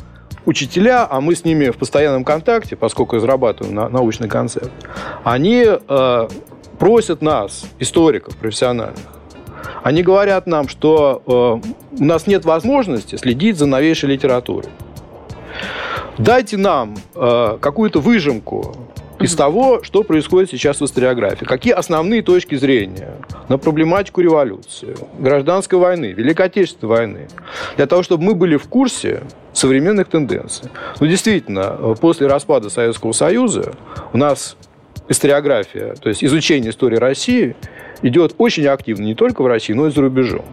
учителя, 0.46 1.06
а 1.08 1.20
мы 1.20 1.34
с 1.34 1.44
ними 1.44 1.70
в 1.70 1.76
постоянном 1.76 2.24
контакте, 2.24 2.76
поскольку 2.76 3.16
разрабатываем 3.16 3.74
на, 3.74 3.88
научный 3.88 4.28
концепт, 4.28 4.70
они 5.24 5.66
э, 5.66 6.28
просят 6.78 7.22
нас, 7.22 7.66
историков 7.78 8.36
профессиональных, 8.36 9.00
они 9.82 10.02
говорят 10.02 10.46
нам, 10.46 10.68
что 10.68 11.22
э, 11.26 11.98
у 12.00 12.04
нас 12.04 12.26
нет 12.26 12.44
возможности 12.44 13.16
следить 13.16 13.56
за 13.56 13.66
новейшей 13.66 14.10
литературой. 14.10 14.70
Дайте 16.18 16.56
нам 16.56 16.96
э, 17.14 17.58
какую-то 17.60 18.00
выжимку 18.00 18.76
из 19.20 19.34
того, 19.34 19.82
что 19.82 20.02
происходит 20.02 20.50
сейчас 20.50 20.80
в 20.80 20.84
историографии. 20.84 21.44
Какие 21.44 21.74
основные 21.74 22.22
точки 22.22 22.54
зрения 22.54 23.16
на 23.48 23.58
проблематику 23.58 24.20
революции, 24.22 24.96
гражданской 25.18 25.78
войны, 25.78 26.06
Великой 26.06 26.46
Отечественной 26.46 26.88
войны, 26.90 27.28
для 27.76 27.86
того, 27.86 28.02
чтобы 28.02 28.24
мы 28.24 28.34
были 28.34 28.56
в 28.56 28.66
курсе 28.68 29.22
современных 29.52 30.08
тенденций. 30.08 30.70
Ну, 31.00 31.06
действительно, 31.06 31.94
после 32.00 32.26
распада 32.26 32.70
Советского 32.70 33.12
Союза 33.12 33.74
у 34.12 34.18
нас 34.18 34.56
историография, 35.08 35.94
то 35.94 36.08
есть 36.08 36.24
изучение 36.24 36.70
истории 36.70 36.96
России, 36.96 37.56
идет 38.02 38.34
очень 38.38 38.66
активно 38.66 39.04
не 39.04 39.14
только 39.14 39.42
в 39.42 39.46
России, 39.46 39.74
но 39.74 39.88
и 39.88 39.90
за 39.90 40.00
рубежом. 40.00 40.44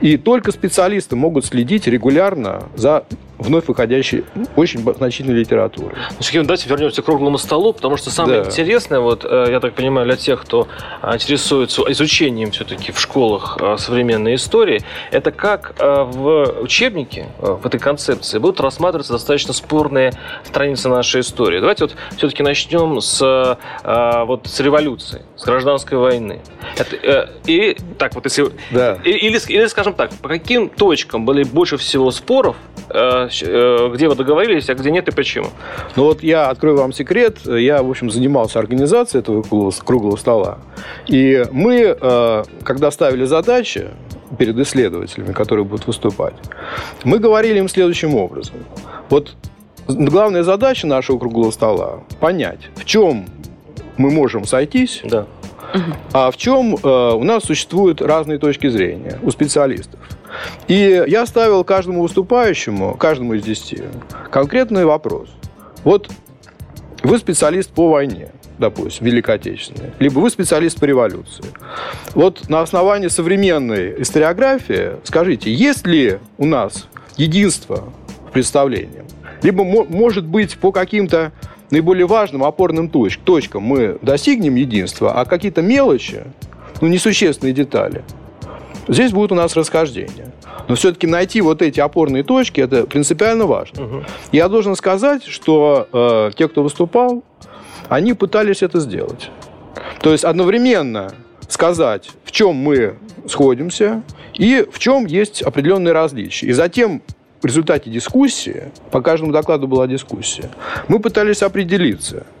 И 0.00 0.16
только 0.16 0.52
специалисты 0.52 1.16
могут 1.16 1.44
следить 1.44 1.86
регулярно 1.86 2.62
за 2.74 3.04
вновь 3.38 3.68
выходящей 3.68 4.24
очень 4.56 4.80
значительной 4.80 5.34
литературы. 5.34 5.96
Ну, 6.10 6.22
Сергей, 6.22 6.42
давайте 6.42 6.68
вернемся 6.68 7.02
к 7.02 7.04
круглому 7.04 7.38
столу, 7.38 7.72
потому 7.72 7.96
что 7.96 8.10
самое 8.10 8.42
да. 8.42 8.48
интересное, 8.48 9.00
вот, 9.00 9.24
э, 9.24 9.46
я 9.50 9.60
так 9.60 9.74
понимаю, 9.74 10.06
для 10.06 10.16
тех, 10.16 10.42
кто 10.42 10.68
э, 11.02 11.14
интересуется 11.14 11.82
изучением 11.88 12.50
все-таки 12.50 12.92
в 12.92 13.00
школах 13.00 13.58
э, 13.60 13.76
современной 13.78 14.34
истории, 14.34 14.82
это 15.10 15.30
как 15.30 15.74
в 15.78 16.60
учебнике, 16.60 17.26
в 17.38 17.64
этой 17.66 17.78
концепции 17.78 18.38
будут 18.38 18.60
рассматриваться 18.60 19.12
достаточно 19.12 19.52
спорные 19.52 20.12
страницы 20.44 20.88
нашей 20.88 21.20
истории. 21.20 21.60
Давайте 21.60 21.84
вот 21.84 21.94
все-таки 22.16 22.42
начнем 22.42 23.00
с, 23.00 23.58
вот, 23.84 24.46
с 24.46 24.60
революции, 24.60 25.22
с 25.36 25.44
гражданской 25.44 25.98
войны. 25.98 26.40
Это, 26.76 27.30
и 27.46 27.76
так 27.98 28.14
вот, 28.14 28.24
если... 28.24 28.50
Да. 28.70 28.98
Или, 29.04 29.38
или, 29.48 29.66
скажем 29.66 29.94
так, 29.94 30.10
по 30.14 30.28
каким 30.28 30.68
точкам 30.68 31.24
были 31.24 31.44
больше 31.44 31.76
всего 31.76 32.10
споров 32.10 32.56
Э, 32.90 33.27
где 33.36 34.08
вы 34.08 34.14
договорились, 34.14 34.68
а 34.70 34.74
где 34.74 34.90
нет 34.90 35.08
и 35.08 35.12
почему? 35.12 35.48
Ну 35.96 36.04
вот 36.04 36.22
я 36.22 36.48
открою 36.48 36.78
вам 36.78 36.92
секрет. 36.92 37.38
Я, 37.44 37.82
в 37.82 37.90
общем, 37.90 38.10
занимался 38.10 38.58
организацией 38.58 39.22
этого 39.22 39.70
круглого 39.84 40.16
стола. 40.16 40.58
И 41.06 41.44
мы, 41.52 41.96
э, 42.00 42.44
когда 42.62 42.90
ставили 42.90 43.24
задачи 43.24 43.88
перед 44.38 44.58
исследователями, 44.58 45.32
которые 45.32 45.64
будут 45.64 45.86
выступать, 45.86 46.34
мы 47.04 47.18
говорили 47.18 47.58
им 47.58 47.68
следующим 47.68 48.14
образом. 48.14 48.56
Вот 49.08 49.36
главная 49.86 50.42
задача 50.42 50.86
нашего 50.86 51.18
круглого 51.18 51.50
стола– 51.50 52.00
понять, 52.20 52.70
в 52.76 52.84
чем 52.84 53.26
мы 53.96 54.10
можем 54.10 54.44
сойтись, 54.44 55.00
да. 55.04 55.26
а 56.12 56.30
в 56.30 56.36
чем 56.36 56.76
э, 56.76 57.12
у 57.14 57.24
нас 57.24 57.44
существуют 57.44 58.00
разные 58.00 58.38
точки 58.38 58.68
зрения 58.68 59.18
у 59.22 59.30
специалистов. 59.30 59.98
И 60.66 61.04
я 61.06 61.26
ставил 61.26 61.64
каждому 61.64 62.02
выступающему, 62.02 62.94
каждому 62.94 63.34
из 63.34 63.42
десяти, 63.42 63.82
конкретный 64.30 64.84
вопрос. 64.84 65.28
Вот 65.84 66.10
вы 67.02 67.18
специалист 67.18 67.70
по 67.70 67.90
войне, 67.90 68.30
допустим, 68.58 69.06
Великой 69.06 69.36
Отечественной, 69.36 69.92
либо 69.98 70.18
вы 70.18 70.30
специалист 70.30 70.78
по 70.78 70.84
революции. 70.84 71.44
Вот 72.14 72.48
на 72.48 72.60
основании 72.60 73.08
современной 73.08 74.02
историографии 74.02 74.96
скажите, 75.04 75.52
есть 75.52 75.86
ли 75.86 76.18
у 76.36 76.44
нас 76.44 76.88
единство 77.16 77.92
в 78.28 78.32
представлении? 78.32 79.04
Либо, 79.42 79.64
может 79.64 80.26
быть, 80.26 80.58
по 80.58 80.72
каким-то 80.72 81.32
наиболее 81.70 82.06
важным 82.06 82.42
опорным 82.44 82.88
точкам 82.88 83.62
мы 83.62 83.98
достигнем 84.02 84.56
единства, 84.56 85.12
а 85.12 85.24
какие-то 85.24 85.62
мелочи, 85.62 86.24
ну, 86.80 86.88
несущественные 86.88 87.54
детали– 87.54 88.02
Здесь 88.88 89.12
будет 89.12 89.32
у 89.32 89.34
нас 89.34 89.54
расхождение. 89.54 90.27
Но 90.68 90.74
все-таки 90.74 91.06
найти 91.06 91.40
вот 91.40 91.62
эти 91.62 91.80
опорные 91.80 92.22
точки, 92.22 92.60
это 92.60 92.86
принципиально 92.86 93.46
важно. 93.46 93.84
Угу. 93.84 94.04
Я 94.32 94.48
должен 94.48 94.76
сказать, 94.76 95.24
что 95.24 95.88
э, 95.92 96.30
те, 96.36 96.48
кто 96.48 96.62
выступал, 96.62 97.24
они 97.88 98.12
пытались 98.12 98.62
это 98.62 98.80
сделать. 98.80 99.30
То 100.00 100.12
есть 100.12 100.24
одновременно 100.24 101.12
сказать, 101.48 102.10
в 102.24 102.32
чем 102.32 102.56
мы 102.56 102.96
сходимся 103.26 104.02
и 104.34 104.66
в 104.70 104.78
чем 104.78 105.06
есть 105.06 105.42
определенные 105.42 105.92
различия. 105.92 106.46
И 106.46 106.52
затем 106.52 107.02
в 107.40 107.46
результате 107.46 107.88
дискуссии, 107.88 108.64
по 108.90 109.00
каждому 109.00 109.32
докладу 109.32 109.66
была 109.68 109.86
дискуссия, 109.86 110.50
мы 110.88 111.00
пытались 111.00 111.42
определиться– 111.42 112.26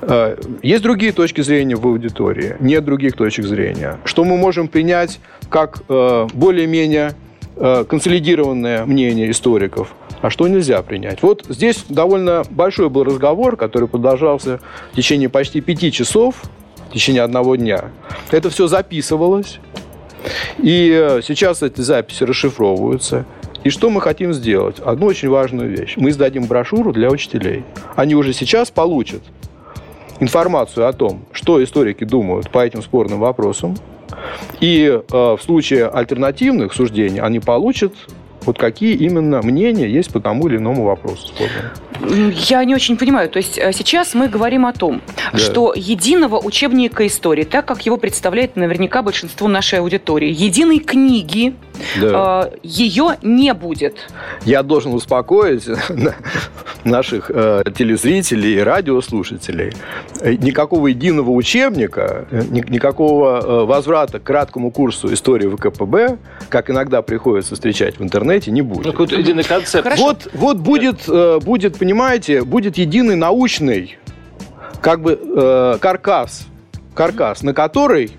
Э, 0.00 0.36
есть 0.62 0.82
другие 0.82 1.12
точки 1.12 1.40
зрения 1.40 1.76
в 1.76 1.86
аудитории, 1.86 2.56
нет 2.60 2.84
других 2.84 3.14
точек 3.14 3.46
зрения. 3.46 3.98
Что 4.04 4.24
мы 4.24 4.36
можем 4.36 4.68
принять 4.68 5.20
как 5.48 5.82
э, 5.88 6.26
более-менее 6.32 7.12
консолидированное 7.58 8.84
мнение 8.86 9.30
историков, 9.30 9.94
а 10.20 10.30
что 10.30 10.46
нельзя 10.48 10.82
принять. 10.82 11.22
Вот 11.22 11.44
здесь 11.48 11.84
довольно 11.88 12.44
большой 12.50 12.88
был 12.88 13.04
разговор, 13.04 13.56
который 13.56 13.88
продолжался 13.88 14.60
в 14.92 14.96
течение 14.96 15.28
почти 15.28 15.60
пяти 15.60 15.90
часов, 15.92 16.42
в 16.88 16.92
течение 16.92 17.22
одного 17.22 17.56
дня. 17.56 17.90
Это 18.30 18.50
все 18.50 18.66
записывалось, 18.66 19.60
и 20.58 21.20
сейчас 21.22 21.62
эти 21.62 21.80
записи 21.80 22.24
расшифровываются. 22.24 23.24
И 23.64 23.70
что 23.70 23.90
мы 23.90 24.00
хотим 24.00 24.32
сделать? 24.32 24.78
Одну 24.78 25.06
очень 25.06 25.28
важную 25.28 25.68
вещь. 25.68 25.94
Мы 25.96 26.10
издадим 26.10 26.46
брошюру 26.46 26.92
для 26.92 27.10
учителей. 27.10 27.64
Они 27.96 28.14
уже 28.14 28.32
сейчас 28.32 28.70
получат 28.70 29.22
информацию 30.20 30.86
о 30.86 30.92
том, 30.92 31.24
что 31.32 31.62
историки 31.62 32.04
думают 32.04 32.50
по 32.50 32.64
этим 32.64 32.82
спорным 32.82 33.18
вопросам. 33.18 33.76
И 34.60 34.86
э, 34.86 35.02
в 35.12 35.38
случае 35.42 35.88
альтернативных 35.88 36.72
суждений 36.72 37.20
они 37.20 37.40
получат 37.40 37.92
вот 38.48 38.58
какие 38.58 38.94
именно 38.94 39.42
мнения 39.42 39.88
есть 39.88 40.10
по 40.10 40.20
тому 40.20 40.48
или 40.48 40.56
иному 40.56 40.84
вопросу. 40.84 41.34
Я 42.48 42.64
не 42.64 42.74
очень 42.74 42.96
понимаю. 42.96 43.28
То 43.28 43.38
есть 43.38 43.58
э, 43.58 43.72
сейчас 43.72 44.14
мы 44.14 44.28
говорим 44.28 44.64
о 44.64 44.72
том, 44.72 45.02
да. 45.32 45.38
что 45.38 45.74
единого 45.76 46.38
учебника 46.38 47.06
истории, 47.06 47.44
так 47.44 47.66
как 47.66 47.84
его 47.84 47.98
представляет 47.98 48.56
наверняка 48.56 49.02
большинство 49.02 49.48
нашей 49.48 49.80
аудитории, 49.80 50.30
единой 50.30 50.78
книги, 50.78 51.54
да. 52.00 52.50
э, 52.52 52.58
ее 52.62 53.16
не 53.22 53.54
будет. 53.54 53.96
Я 54.44 54.62
должен 54.62 54.94
успокоить 54.94 55.68
наших 56.84 57.30
э, 57.32 57.62
телезрителей 57.76 58.56
и 58.56 58.60
радиослушателей. 58.60 59.72
Никакого 60.22 60.88
единого 60.88 61.30
учебника, 61.30 62.26
никакого 62.30 63.40
э, 63.40 63.64
возврата 63.64 64.18
к 64.18 64.22
краткому 64.22 64.70
курсу 64.70 65.12
истории 65.12 65.48
ВКПБ, 65.48 66.18
как 66.48 66.70
иногда 66.70 67.02
приходится 67.02 67.54
встречать 67.54 67.98
в 67.98 68.02
интернете, 68.02 68.50
не 68.50 68.62
будет. 68.62 68.86
Ну, 68.86 68.92
какой-то 68.92 69.16
единый 69.16 69.44
концепт. 69.44 69.98
Вот, 69.98 70.28
вот 70.32 70.58
будет, 70.58 71.08
э, 71.08 71.38
будет, 71.40 71.78
понимаете, 71.78 72.42
будет 72.42 72.78
единый 72.78 73.16
научный 73.16 73.98
как 74.80 75.00
бы 75.00 75.18
э, 75.20 75.78
каркас, 75.80 76.46
каркас, 76.94 77.42
на 77.42 77.52
который 77.52 78.12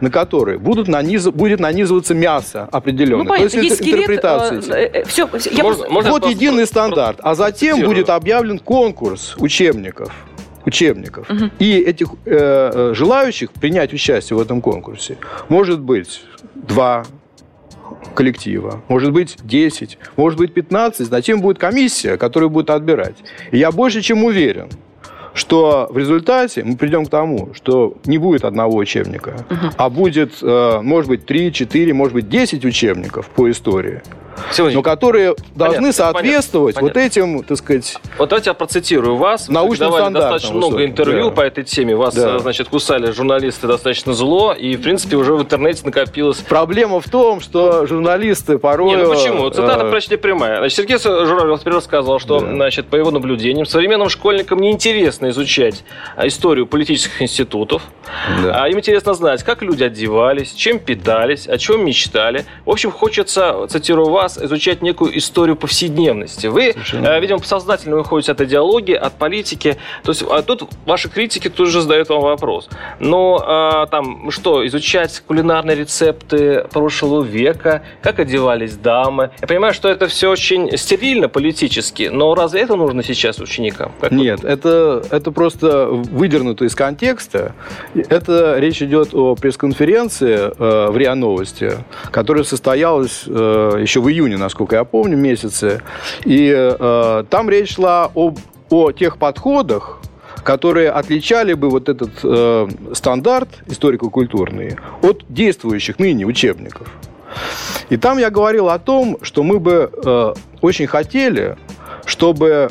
на 0.00 0.10
который 0.10 0.58
будут 0.58 0.88
наниз... 0.88 1.26
будет 1.26 1.60
нанизываться 1.60 2.14
мясо 2.14 2.68
определенное. 2.72 3.24
Ну, 3.24 3.34
То 3.36 3.42
есть, 3.42 3.54
есть 3.54 3.76
скелет, 3.76 4.00
интерпретации. 4.00 4.72
Э, 4.72 5.00
э, 5.00 5.04
все, 5.04 5.28
я 5.50 5.62
можно, 5.62 5.84
просто... 5.84 5.90
можно 5.90 6.10
вот 6.10 6.26
единый 6.26 6.66
стандарт. 6.66 7.18
А 7.22 7.34
затем 7.34 7.80
будет 7.82 8.10
объявлен 8.10 8.58
конкурс 8.58 9.34
учебников 9.38 10.12
учебников. 10.66 11.28
Угу. 11.30 11.50
И 11.58 11.78
этих 11.78 12.08
э, 12.26 12.90
э, 12.90 12.94
желающих 12.94 13.50
принять 13.52 13.92
участие 13.94 14.36
в 14.36 14.40
этом 14.40 14.60
конкурсе 14.60 15.16
может 15.48 15.80
быть 15.80 16.22
два 16.54 17.04
коллектива, 18.14 18.82
может 18.88 19.12
быть 19.12 19.36
10, 19.42 19.98
может 20.16 20.38
быть 20.38 20.52
15. 20.52 21.08
Затем 21.08 21.40
будет 21.40 21.58
комиссия, 21.58 22.16
которая 22.16 22.48
будет 22.48 22.70
отбирать. 22.70 23.16
И 23.50 23.58
я 23.58 23.72
больше 23.72 24.02
чем 24.02 24.24
уверен, 24.24 24.68
что 25.40 25.88
в 25.90 25.98
результате 25.98 26.62
мы 26.62 26.76
придем 26.76 27.06
к 27.06 27.10
тому, 27.10 27.48
что 27.54 27.94
не 28.04 28.18
будет 28.18 28.44
одного 28.44 28.76
учебника, 28.76 29.46
угу. 29.50 29.72
а 29.76 29.90
будет, 29.90 30.34
э, 30.42 30.80
может 30.82 31.08
быть, 31.08 31.26
3, 31.26 31.52
4, 31.52 31.94
может 31.94 32.14
быть, 32.14 32.28
10 32.28 32.64
учебников 32.64 33.26
по 33.28 33.50
истории. 33.50 34.02
Сегодня... 34.52 34.76
но 34.76 34.82
которые 34.82 35.34
должны 35.54 35.78
понятно, 35.78 35.92
соответствовать 35.92 36.74
понятно, 36.76 37.00
вот 37.00 37.06
этим, 37.06 37.42
так 37.44 37.58
сказать... 37.58 37.98
Вот 38.18 38.28
давайте 38.28 38.50
я 38.50 38.54
процитирую 38.54 39.16
вас. 39.16 39.48
Научным 39.48 39.90
Давали 39.90 40.14
достаточно 40.14 40.54
много 40.54 40.84
интервью 40.84 41.30
да. 41.30 41.36
по 41.36 41.40
этой 41.42 41.64
теме. 41.64 41.94
Вас, 41.96 42.14
да. 42.14 42.38
значит, 42.38 42.68
кусали 42.68 43.10
журналисты 43.10 43.66
достаточно 43.66 44.12
зло, 44.12 44.52
и, 44.52 44.76
в 44.76 44.82
принципе, 44.82 45.16
уже 45.16 45.34
в 45.34 45.42
интернете 45.42 45.82
накопилось... 45.84 46.38
Проблема 46.38 47.00
в 47.00 47.08
том, 47.08 47.40
что 47.40 47.86
журналисты 47.86 48.58
порой... 48.58 48.90
Нет, 48.90 49.06
ну 49.06 49.14
почему? 49.14 49.50
Цитата 49.50 49.86
э... 49.86 49.90
почти 49.90 50.16
прямая. 50.16 50.58
Значит, 50.58 50.76
Сергей 50.76 50.98
Журавлев 50.98 51.60
теперь 51.60 51.74
рассказывал, 51.74 52.18
что, 52.18 52.40
да. 52.40 52.46
значит, 52.46 52.86
по 52.86 52.96
его 52.96 53.10
наблюдениям, 53.10 53.66
современным 53.66 54.08
школьникам 54.08 54.60
неинтересно 54.60 55.30
изучать 55.30 55.84
а, 56.16 56.26
историю 56.26 56.66
политических 56.66 57.22
институтов. 57.22 57.82
Да. 58.42 58.64
А 58.64 58.68
им 58.68 58.78
интересно 58.78 59.14
знать, 59.14 59.42
как 59.42 59.62
люди 59.62 59.84
одевались, 59.84 60.52
чем 60.52 60.78
питались, 60.78 61.46
о 61.46 61.58
чем 61.58 61.84
мечтали. 61.84 62.44
В 62.64 62.70
общем, 62.70 62.90
хочется, 62.90 63.66
цитирую 63.68 64.10
вас, 64.10 64.19
изучать 64.26 64.82
некую 64.82 65.16
историю 65.18 65.56
повседневности. 65.56 66.46
Вы, 66.46 66.72
Совершенно. 66.72 67.06
Э, 67.06 67.20
видимо, 67.20 67.42
сознательно 67.42 67.96
выходите 67.96 68.32
от 68.32 68.40
идеологии, 68.40 68.94
от 68.94 69.14
политики. 69.14 69.76
То 70.02 70.12
есть 70.12 70.24
а 70.28 70.42
тут 70.42 70.68
ваши 70.86 71.08
критики 71.08 71.48
тут 71.48 71.68
же 71.68 71.82
задают 71.82 72.08
вам 72.08 72.22
вопрос. 72.22 72.68
Но 72.98 73.42
а, 73.46 73.86
там 73.86 74.30
что, 74.30 74.66
изучать 74.66 75.22
кулинарные 75.26 75.76
рецепты 75.76 76.64
прошлого 76.72 77.22
века, 77.22 77.82
как 78.02 78.18
одевались 78.18 78.76
дамы. 78.76 79.30
Я 79.40 79.46
понимаю, 79.46 79.74
что 79.74 79.88
это 79.88 80.08
все 80.08 80.30
очень 80.30 80.76
стерильно 80.76 81.28
политически, 81.28 82.10
но 82.12 82.34
разве 82.34 82.60
это 82.60 82.76
нужно 82.76 83.02
сейчас 83.02 83.38
ученикам? 83.38 83.92
Как 84.00 84.12
Нет, 84.12 84.42
вот? 84.42 84.50
это, 84.50 85.04
это 85.10 85.30
просто 85.32 85.86
выдернуто 85.88 86.64
из 86.64 86.74
контекста. 86.74 87.54
Это 87.94 88.58
речь 88.58 88.82
идет 88.82 89.14
о 89.14 89.34
пресс-конференции 89.34 90.36
э, 90.36 90.90
в 90.90 90.96
РИА 90.96 91.14
Новости, 91.14 91.72
которая 92.10 92.44
состоялась 92.44 93.24
э, 93.26 93.78
еще 93.80 94.00
в 94.00 94.08
июне, 94.10 94.36
насколько 94.36 94.76
я 94.76 94.84
помню, 94.84 95.16
месяце. 95.16 95.82
И 96.24 96.52
э, 96.54 97.24
там 97.30 97.50
речь 97.50 97.74
шла 97.74 98.10
об, 98.14 98.38
о 98.70 98.92
тех 98.92 99.16
подходах, 99.18 100.00
которые 100.42 100.90
отличали 100.90 101.54
бы 101.54 101.70
вот 101.70 101.88
этот 101.88 102.10
э, 102.22 102.68
стандарт 102.92 103.48
историко-культурный 103.66 104.76
от 105.02 105.24
действующих 105.28 105.98
ныне 105.98 106.24
учебников. 106.24 106.88
И 107.90 107.96
там 107.96 108.18
я 108.18 108.30
говорил 108.30 108.68
о 108.68 108.78
том, 108.78 109.18
что 109.22 109.42
мы 109.42 109.60
бы 109.60 109.90
э, 109.92 110.34
очень 110.60 110.86
хотели, 110.86 111.56
чтобы 112.04 112.68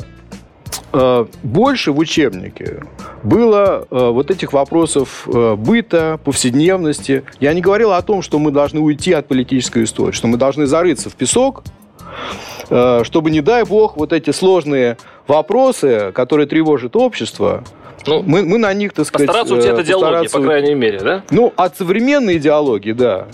Э, 0.92 1.26
больше 1.42 1.92
в 1.92 1.98
учебнике 1.98 2.82
было 3.22 3.86
э, 3.90 4.08
вот 4.10 4.30
этих 4.30 4.52
вопросов 4.52 5.26
э, 5.26 5.54
быта, 5.56 6.18
повседневности. 6.24 7.24
Я 7.38 7.54
не 7.54 7.60
говорил 7.60 7.92
о 7.92 8.02
том, 8.02 8.22
что 8.22 8.38
мы 8.38 8.50
должны 8.50 8.80
уйти 8.80 9.12
от 9.12 9.28
политической 9.28 9.84
истории, 9.84 10.12
что 10.12 10.26
мы 10.26 10.36
должны 10.36 10.66
зарыться 10.66 11.10
в 11.10 11.14
песок, 11.14 11.62
чтобы, 13.02 13.32
не 13.32 13.40
дай 13.40 13.64
бог, 13.64 13.96
вот 13.96 14.12
эти 14.12 14.30
сложные 14.30 14.96
вопросы, 15.26 16.12
которые 16.14 16.46
тревожат 16.46 16.94
общество, 16.94 17.64
ну, 18.06 18.22
мы, 18.22 18.42
мы 18.44 18.58
на 18.58 18.72
них, 18.72 18.92
так 18.92 19.06
сказать... 19.06 19.28
Постараться 19.28 19.54
уйти 19.54 19.68
от 19.68 19.80
идеологии, 19.80 20.28
по 20.28 20.40
крайней 20.40 20.74
мере, 20.74 21.00
да? 21.00 21.22
Ну, 21.30 21.52
от 21.56 21.76
современной 21.76 22.38
идеологии, 22.38 22.92
да. 22.92 23.26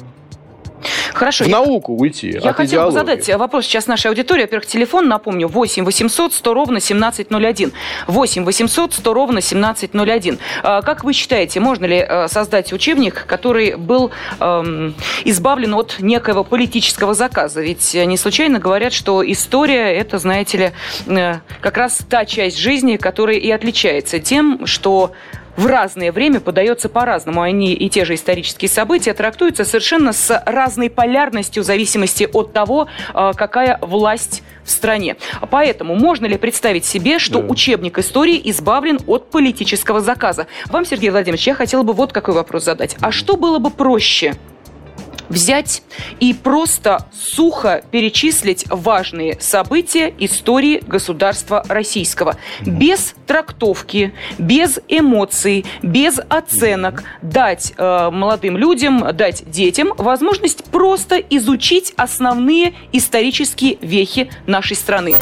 Хорошо. 1.16 1.44
В 1.44 1.49
я... 1.49 1.56
науку 1.56 1.95
уйти. 1.95 2.38
Я 2.43 2.52
хотела 2.52 2.86
бы 2.86 2.93
задать 2.93 3.26
вопрос 3.36 3.64
сейчас 3.64 3.86
нашей 3.86 4.08
аудитории. 4.08 4.43
Во-первых, 4.43 4.67
телефон, 4.67 5.08
напомню, 5.08 5.49
8 5.49 5.84
800 5.84 6.34
100 6.34 6.54
ровно 6.54 6.76
1701. 6.76 7.73
8 8.06 8.45
800 8.45 8.93
100 8.93 9.14
ровно 9.14 9.38
1701. 9.38 10.38
А, 10.62 10.82
как 10.82 11.04
вы 11.04 11.14
считаете, 11.14 11.58
можно 11.60 11.86
ли 11.86 12.04
э, 12.06 12.28
создать 12.28 12.73
учебник, 12.75 13.25
который 13.26 13.76
был 13.76 14.10
эм, 14.41 14.95
избавлен 15.25 15.75
от 15.75 15.97
некоего 16.00 16.45
политического 16.45 17.14
заказа? 17.14 17.62
Ведь 17.62 17.95
не 17.95 18.19
случайно 18.19 18.58
говорят, 18.58 18.93
что 18.93 19.25
история– 19.26 19.95
это, 19.97 20.19
знаете 20.19 20.58
ли, 20.58 20.73
э, 21.06 21.36
как 21.62 21.78
раз 21.78 22.00
та 22.10 22.26
часть 22.26 22.58
жизни, 22.58 22.97
которая 22.97 23.38
и 23.38 23.50
отличается 23.50 24.19
тем, 24.19 24.67
что 24.67 25.12
в 25.56 25.66
разное 25.66 26.12
время 26.12 26.40
подается 26.40 26.88
по-разному. 26.88 27.40
Они 27.40 27.73
и 27.73 27.88
те 27.88 28.04
же 28.04 28.14
исторические 28.14 28.69
события 28.69 29.14
трактуются 29.14 29.64
совершенно 29.64 30.12
с 30.12 30.42
разной 30.47 30.90
полярностью 30.90 31.62
в 31.62 31.66
зависимости 31.66 32.28
от 32.32 32.52
того, 32.52 32.88
а, 33.14 33.32
какая 33.32 33.78
власть 33.80 34.42
в 34.64 34.71
стране. 34.71 35.16
Поэтому 35.50 35.95
можно 35.95 36.26
ли 36.26 36.36
представить 36.36 36.84
себе, 36.84 37.19
что 37.19 37.40
да. 37.40 37.49
учебник 37.49 37.99
истории 37.99 38.40
избавлен 38.45 38.99
от 39.06 39.30
политического 39.30 40.00
заказа? 40.00 40.47
Вам, 40.66 40.84
Сергей 40.84 41.10
Владимирович, 41.10 41.47
я 41.47 41.54
хотела 41.54 41.82
бы 41.82 41.92
вот 41.92 42.12
какой 42.12 42.34
вопрос 42.34 42.64
задать. 42.64 42.97
А 43.00 43.12
что 43.12 43.36
было 43.36 43.58
бы 43.58 43.71
проще? 43.71 44.34
Взять 45.28 45.82
и 46.21 46.34
просто 46.34 47.06
сухо 47.12 47.82
перечислить 47.91 48.65
важные 48.69 49.41
события 49.41 50.12
истории 50.19 50.82
государства 50.86 51.65
российского. 51.69 52.36
Без 52.62 53.15
трактовки, 53.26 54.12
без 54.39 54.78
эмоций, 54.89 55.65
без 55.82 56.19
оценок. 56.28 57.04
Дать 57.23 57.73
э, 57.76 58.10
молодым 58.10 58.56
людям, 58.56 59.04
дать 59.15 59.49
детям 59.50 59.93
возможность 59.97 60.65
просто 60.65 61.17
изучить 61.17 61.93
основные 61.97 62.75
исторические 62.93 63.78
вехи 63.80 64.30
нашей 64.47 64.76
страны. 64.76 65.15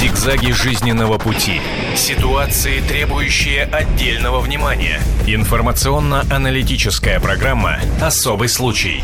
Зигзаги 0.00 0.52
жизненного 0.52 1.18
пути. 1.18 1.60
Ситуации, 1.94 2.80
требующие 2.80 3.64
отдельного 3.64 4.40
внимания. 4.40 5.00
Информационно-аналитическая 5.26 7.20
программа 7.20 7.80
«Особый 8.00 8.48
случай». 8.48 9.02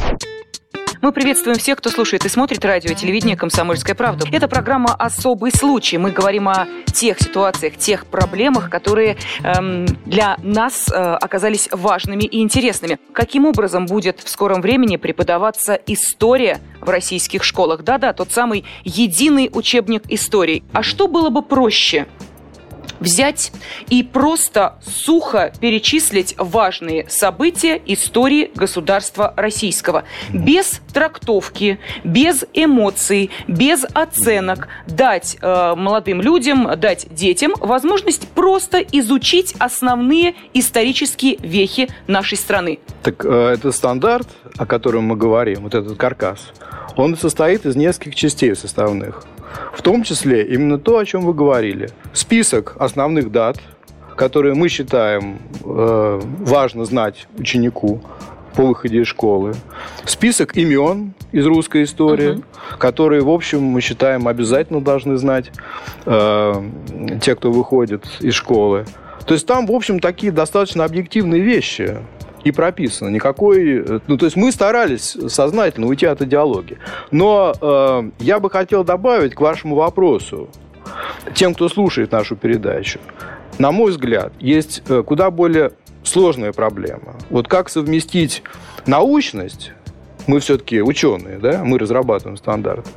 Мы 1.06 1.12
приветствуем 1.12 1.56
всех, 1.56 1.78
кто 1.78 1.88
слушает 1.88 2.24
и 2.24 2.28
смотрит 2.28 2.64
радио 2.64 2.90
и 2.90 2.96
телевидение 2.96 3.36
«Комсомольская 3.36 3.94
правда». 3.94 4.26
Это 4.32 4.48
программа 4.48 4.92
«Особый 4.92 5.52
случай». 5.52 5.98
Мы 5.98 6.10
говорим 6.10 6.48
о 6.48 6.66
тех 6.92 7.20
ситуациях, 7.20 7.76
тех 7.76 8.06
проблемах, 8.06 8.68
которые 8.68 9.16
эм, 9.44 9.86
для 10.04 10.36
нас 10.42 10.88
э, 10.88 10.92
оказались 10.96 11.68
важными 11.70 12.24
и 12.24 12.42
интересными. 12.42 12.98
Каким 13.12 13.46
образом 13.46 13.86
будет 13.86 14.18
в 14.18 14.28
скором 14.28 14.60
времени 14.60 14.96
преподаваться 14.96 15.74
история 15.86 16.58
в 16.80 16.90
российских 16.90 17.44
школах? 17.44 17.84
Да-да, 17.84 18.12
тот 18.12 18.32
самый 18.32 18.64
единый 18.82 19.48
учебник 19.52 20.02
истории. 20.08 20.64
А 20.72 20.82
что 20.82 21.06
было 21.06 21.30
бы 21.30 21.42
проще? 21.42 22.06
Взять 23.00 23.52
и 23.88 24.02
просто 24.02 24.76
сухо 24.84 25.52
перечислить 25.60 26.34
важные 26.38 27.08
события 27.08 27.80
истории 27.86 28.50
государства 28.54 29.34
российского. 29.36 30.04
Без 30.32 30.80
трактовки, 30.92 31.78
без 32.04 32.44
эмоций, 32.52 33.30
без 33.46 33.84
оценок. 33.94 34.68
Дать 34.86 35.36
э, 35.40 35.74
молодым 35.76 36.20
людям, 36.20 36.68
дать 36.78 37.06
детям 37.10 37.52
возможность 37.58 38.28
просто 38.28 38.78
изучить 38.78 39.54
основные 39.58 40.34
исторические 40.54 41.36
вехи 41.38 41.88
нашей 42.06 42.38
страны. 42.38 42.78
Так 43.02 43.24
э, 43.24 43.54
это 43.54 43.72
стандарт, 43.72 44.28
о 44.56 44.66
котором 44.66 45.04
мы 45.04 45.16
говорим, 45.16 45.62
вот 45.62 45.74
этот 45.74 45.96
каркас, 45.96 46.52
он 46.96 47.16
состоит 47.16 47.66
из 47.66 47.76
нескольких 47.76 48.14
частей 48.14 48.54
составных. 48.56 49.24
В 49.72 49.82
том 49.82 50.02
числе 50.02 50.44
именно 50.44 50.78
то, 50.78 50.98
о 50.98 51.04
чем 51.04 51.22
вы 51.22 51.34
говорили. 51.34 51.90
Список 52.12 52.76
основных 52.78 53.30
дат, 53.30 53.58
которые 54.16 54.54
мы 54.54 54.68
считаем 54.68 55.38
э, 55.64 56.20
важно 56.40 56.84
знать 56.84 57.28
ученику. 57.38 58.00
по 58.56 58.62
выходе 58.62 59.02
из 59.02 59.06
школы, 59.06 59.54
список 60.06 60.56
имен 60.56 61.12
из 61.30 61.46
русской 61.46 61.84
истории, 61.84 62.36
угу. 62.36 62.42
которые, 62.78 63.20
в 63.22 63.28
общем, 63.28 63.62
мы 63.62 63.82
считаем 63.82 64.26
обязательно 64.26 64.80
должны 64.80 65.18
знать 65.18 65.52
э, 66.06 66.54
те, 67.20 67.36
кто 67.36 67.52
выходит 67.52 68.06
из 68.20 68.32
школы. 68.32 68.86
То 69.26 69.34
есть 69.34 69.46
там, 69.46 69.66
в 69.66 69.72
общем, 69.72 70.00
такие 70.00 70.32
достаточно 70.32 70.84
объективные 70.84 71.42
вещи 71.42 71.98
и 72.46 72.52
прописано. 72.52 73.08
Никакой... 73.08 73.84
Ну, 74.06 74.16
то 74.16 74.26
есть 74.26 74.36
мы 74.36 74.52
старались 74.52 75.16
сознательно 75.28 75.88
уйти 75.88 76.06
от 76.06 76.22
идеологии. 76.22 76.78
Но 77.10 77.52
э, 77.60 78.10
я 78.20 78.38
бы 78.38 78.50
хотел 78.50 78.84
добавить 78.84 79.34
к 79.34 79.40
вашему 79.40 79.74
вопросу, 79.74 80.48
тем, 81.34 81.54
кто 81.54 81.68
слушает 81.68 82.12
нашу 82.12 82.36
передачу. 82.36 83.00
На 83.58 83.72
мой 83.72 83.90
взгляд, 83.90 84.32
есть 84.38 84.82
э, 84.88 85.02
куда 85.02 85.32
более 85.32 85.72
сложная 86.04 86.52
проблема. 86.52 87.16
Вот 87.30 87.48
как 87.48 87.68
совместить 87.68 88.44
научность 88.86 89.72
мы 90.28 90.38
все-таки 90.38 90.80
ученые, 90.80 91.38
да, 91.38 91.62
мы 91.64 91.78
разрабатываем 91.78 92.36
стандарты. 92.36 92.88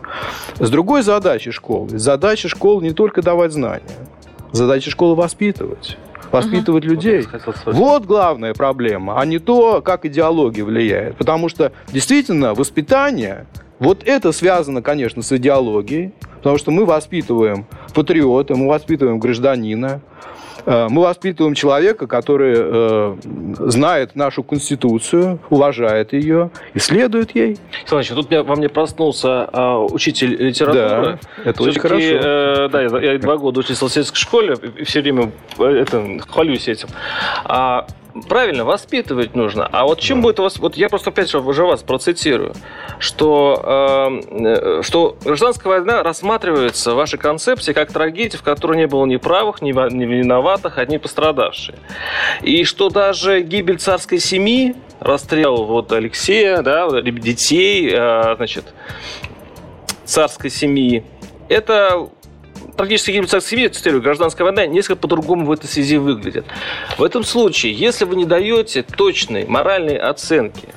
С 0.59 0.69
другой 0.69 1.01
задачей 1.01 1.49
школы. 1.49 1.97
Задача 1.97 2.49
школы 2.49 2.83
не 2.83 2.91
только 2.91 3.23
давать 3.23 3.51
знания, 3.51 3.97
задача 4.51 4.91
школы 4.91 5.15
воспитывать 5.15 5.97
воспитывать 6.31 6.85
угу. 6.85 6.93
людей. 6.93 7.25
Вот, 7.65 8.05
главная 8.05 8.53
проблема, 8.53 9.19
а 9.19 9.25
не 9.25 9.39
то, 9.39 9.81
как 9.81 10.05
идеология 10.05 10.63
влияет. 10.63 11.17
Потому 11.17 11.49
что 11.49 11.71
действительно 11.91 12.53
воспитание, 12.53 13.45
вот 13.79 14.03
это 14.05 14.31
связано, 14.31 14.81
конечно, 14.81 15.21
с 15.21 15.31
идеологией, 15.31 16.13
потому 16.37 16.57
что 16.57 16.71
мы 16.71 16.85
воспитываем 16.85 17.65
патриота, 17.93 18.55
мы 18.55 18.67
воспитываем 18.67 19.19
гражданина, 19.19 20.01
мы 20.65 21.01
воспитываем 21.01 21.53
человека, 21.53 22.07
который 22.07 22.53
э, 22.57 23.15
знает 23.59 24.15
нашу 24.15 24.43
Конституцию, 24.43 25.39
уважает 25.49 26.13
ее, 26.13 26.51
исследует 26.73 27.35
ей. 27.35 27.57
Иванович, 27.89 28.09
тут 28.09 28.31
во 28.31 28.55
мне 28.55 28.69
проснулся 28.69 29.49
э, 29.51 29.75
учитель 29.91 30.35
литературы. 30.35 31.19
Да, 31.43 31.49
это 31.49 31.63
очень 31.63 31.79
хорошо. 31.79 32.05
Э, 32.05 32.69
да, 32.69 32.81
я, 32.81 33.13
я 33.13 33.19
два 33.19 33.37
года 33.37 33.59
учился 33.59 33.85
в 33.85 33.91
сельской 33.91 34.17
школе, 34.17 34.55
и 34.77 34.83
все 34.83 35.01
время 35.01 35.31
э, 35.57 35.63
это, 35.65 36.19
хвалюсь 36.27 36.67
этим. 36.67 36.89
А 37.45 37.85
правильно, 38.27 38.65
воспитывать 38.65 39.35
нужно. 39.35 39.67
А 39.71 39.85
вот 39.85 39.99
чем 39.99 40.17
да. 40.17 40.23
будет 40.23 40.39
вас... 40.39 40.57
Вот 40.57 40.75
я 40.75 40.89
просто 40.89 41.09
опять 41.09 41.29
же 41.29 41.39
уже 41.39 41.65
вас 41.65 41.83
процитирую, 41.83 42.53
что, 42.99 44.21
э, 44.31 44.81
что 44.83 45.17
гражданская 45.23 45.79
война 45.79 46.03
рассматривается 46.03 46.93
в 46.93 46.95
вашей 46.95 47.19
концепции 47.19 47.73
как 47.73 47.91
трагедия, 47.91 48.37
в 48.37 48.43
которой 48.43 48.77
не 48.77 48.87
было 48.87 49.05
ни 49.05 49.17
правых, 49.17 49.61
ни, 49.61 49.71
ни 49.71 50.05
виноватых, 50.05 50.77
одни 50.77 50.97
пострадавшие. 50.97 51.77
И 52.41 52.63
что 52.63 52.89
даже 52.89 53.41
гибель 53.41 53.79
царской 53.79 54.19
семьи, 54.19 54.75
расстрел 54.99 55.63
вот 55.65 55.91
Алексея, 55.91 56.61
да, 56.61 56.89
детей, 57.01 57.89
э, 57.91 58.35
значит, 58.35 58.65
царской 60.05 60.49
семьи, 60.49 61.03
это 61.47 62.09
царской 63.27 63.57
семьи, 63.57 63.67
цитирую, 63.67 64.01
гражданская 64.01 64.45
война 64.45 64.65
несколько 64.65 64.95
по-другому 64.95 65.45
в 65.45 65.51
этой 65.51 65.67
связи 65.67 65.97
выглядит. 65.97 66.45
В 66.97 67.03
этом 67.03 67.23
случае, 67.23 67.73
если 67.73 68.05
вы 68.05 68.15
не 68.15 68.25
даете 68.25 68.83
точной 68.83 69.45
моральной 69.45 69.97
оценки 69.97 70.69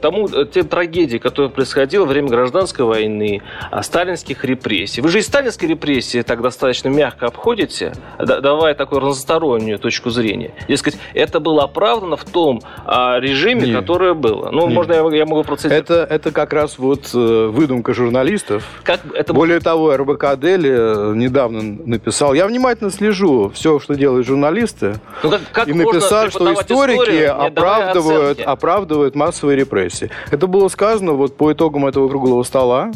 тому, 0.00 0.28
э, 0.28 0.46
тем 0.46 0.66
трагедии, 0.66 1.18
которые 1.18 1.50
происходило 1.50 2.04
во 2.04 2.08
время 2.08 2.28
гражданской 2.28 2.84
войны, 2.84 3.42
а, 3.70 3.82
сталинских 3.82 4.44
репрессий. 4.44 5.00
Вы 5.00 5.08
же 5.08 5.18
и 5.18 5.22
сталинские 5.22 5.70
репрессии 5.70 6.22
так 6.22 6.42
достаточно 6.42 6.88
мягко 6.88 7.26
обходите, 7.26 7.92
давая 8.18 8.74
такую 8.74 9.00
разностороннюю 9.00 9.78
точку 9.78 10.10
зрения. 10.10 10.52
Дескать, 10.68 10.96
это 11.14 11.40
было 11.40 11.64
оправдано 11.64 12.16
в 12.16 12.24
том 12.24 12.60
а, 12.84 13.18
режиме, 13.20 13.66
Нет. 13.66 13.80
которое 13.80 14.14
было. 14.14 14.50
Ну, 14.50 14.66
Нет. 14.66 14.74
можно 14.74 14.92
я, 14.92 15.16
я 15.16 15.26
могу 15.26 15.44
процитировать. 15.44 15.84
Это, 15.84 16.06
это 16.08 16.32
как 16.32 16.52
раз 16.52 16.78
вот 16.78 17.10
э, 17.14 17.46
выдумка 17.46 17.94
журналистов. 17.94 18.64
Как 18.82 19.00
это... 19.14 19.32
Более 19.32 19.60
того, 19.60 19.96
РБК 19.96 20.38
Дели 20.38 20.70
э, 20.70 21.14
недавно 21.14 21.62
написал, 21.62 22.34
я 22.34 22.46
внимательно 22.46 22.90
слежу 22.90 23.50
все, 23.54 23.78
что 23.78 23.94
делают 23.94 24.26
журналисты, 24.26 24.94
ну, 25.22 25.30
как, 25.30 25.40
как 25.52 25.68
и 25.68 25.72
написал, 25.72 26.30
что 26.30 26.52
историки 26.52 27.22
оправдывают, 27.22 28.40
оправдывают 28.40 29.14
массовые 29.14 29.56
репрессии 29.56 29.67
репрессий. 29.68 30.10
Это 30.30 30.46
было 30.46 30.68
сказано 30.68 31.12
вот 31.12 31.36
по 31.36 31.52
итогам 31.52 31.86
этого 31.86 32.08
круглого 32.08 32.42
стола. 32.42 32.90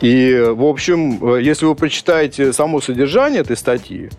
И, 0.00 0.44
в 0.50 0.64
общем, 0.64 1.38
если 1.38 1.64
вы 1.64 1.74
прочитаете 1.74 2.52
само 2.52 2.80
содержание 2.82 3.40
этой 3.40 3.56
статьи, 3.56 4.10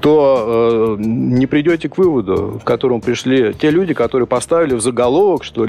то 0.00 0.96
э, 0.98 1.02
не 1.02 1.46
придете 1.46 1.88
к 1.88 1.96
выводу, 1.98 2.60
к 2.62 2.66
которому 2.66 3.00
пришли 3.00 3.54
те 3.54 3.70
люди, 3.70 3.94
которые 3.94 4.26
поставили 4.26 4.74
в 4.74 4.80
заголовок, 4.80 5.44
что 5.44 5.64
э, 5.64 5.68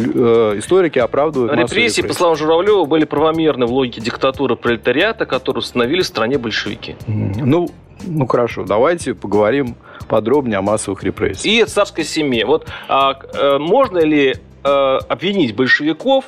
историки 0.58 0.98
оправдывают 0.98 1.52
репрессии, 1.52 1.76
репрессии, 1.76 2.02
по 2.02 2.14
словам 2.14 2.38
Журавлева, 2.38 2.86
были 2.86 3.06
правомерны 3.06 3.68
в 3.68 3.72
логике 3.72 4.02
диктатуры 4.02 4.56
пролетариата, 4.56 5.28
которую 5.28 5.62
установили 5.62 6.02
в 6.02 6.08
стране 6.08 6.40
большевики. 6.40 6.96
Ну, 7.06 7.70
ну 8.06 8.26
хорошо, 8.26 8.64
давайте 8.64 9.14
поговорим 9.14 9.76
подробнее 10.08 10.58
о 10.58 10.62
массовых 10.62 11.04
репрессиях. 11.04 11.70
И 11.70 11.72
царской 11.72 12.04
семье. 12.04 12.46
Вот 12.46 12.68
а, 12.88 13.18
а, 13.34 13.60
можно 13.60 14.00
ли 14.00 14.36
э, 14.64 14.70
обвинить 15.08 15.56
большевиков, 15.56 16.26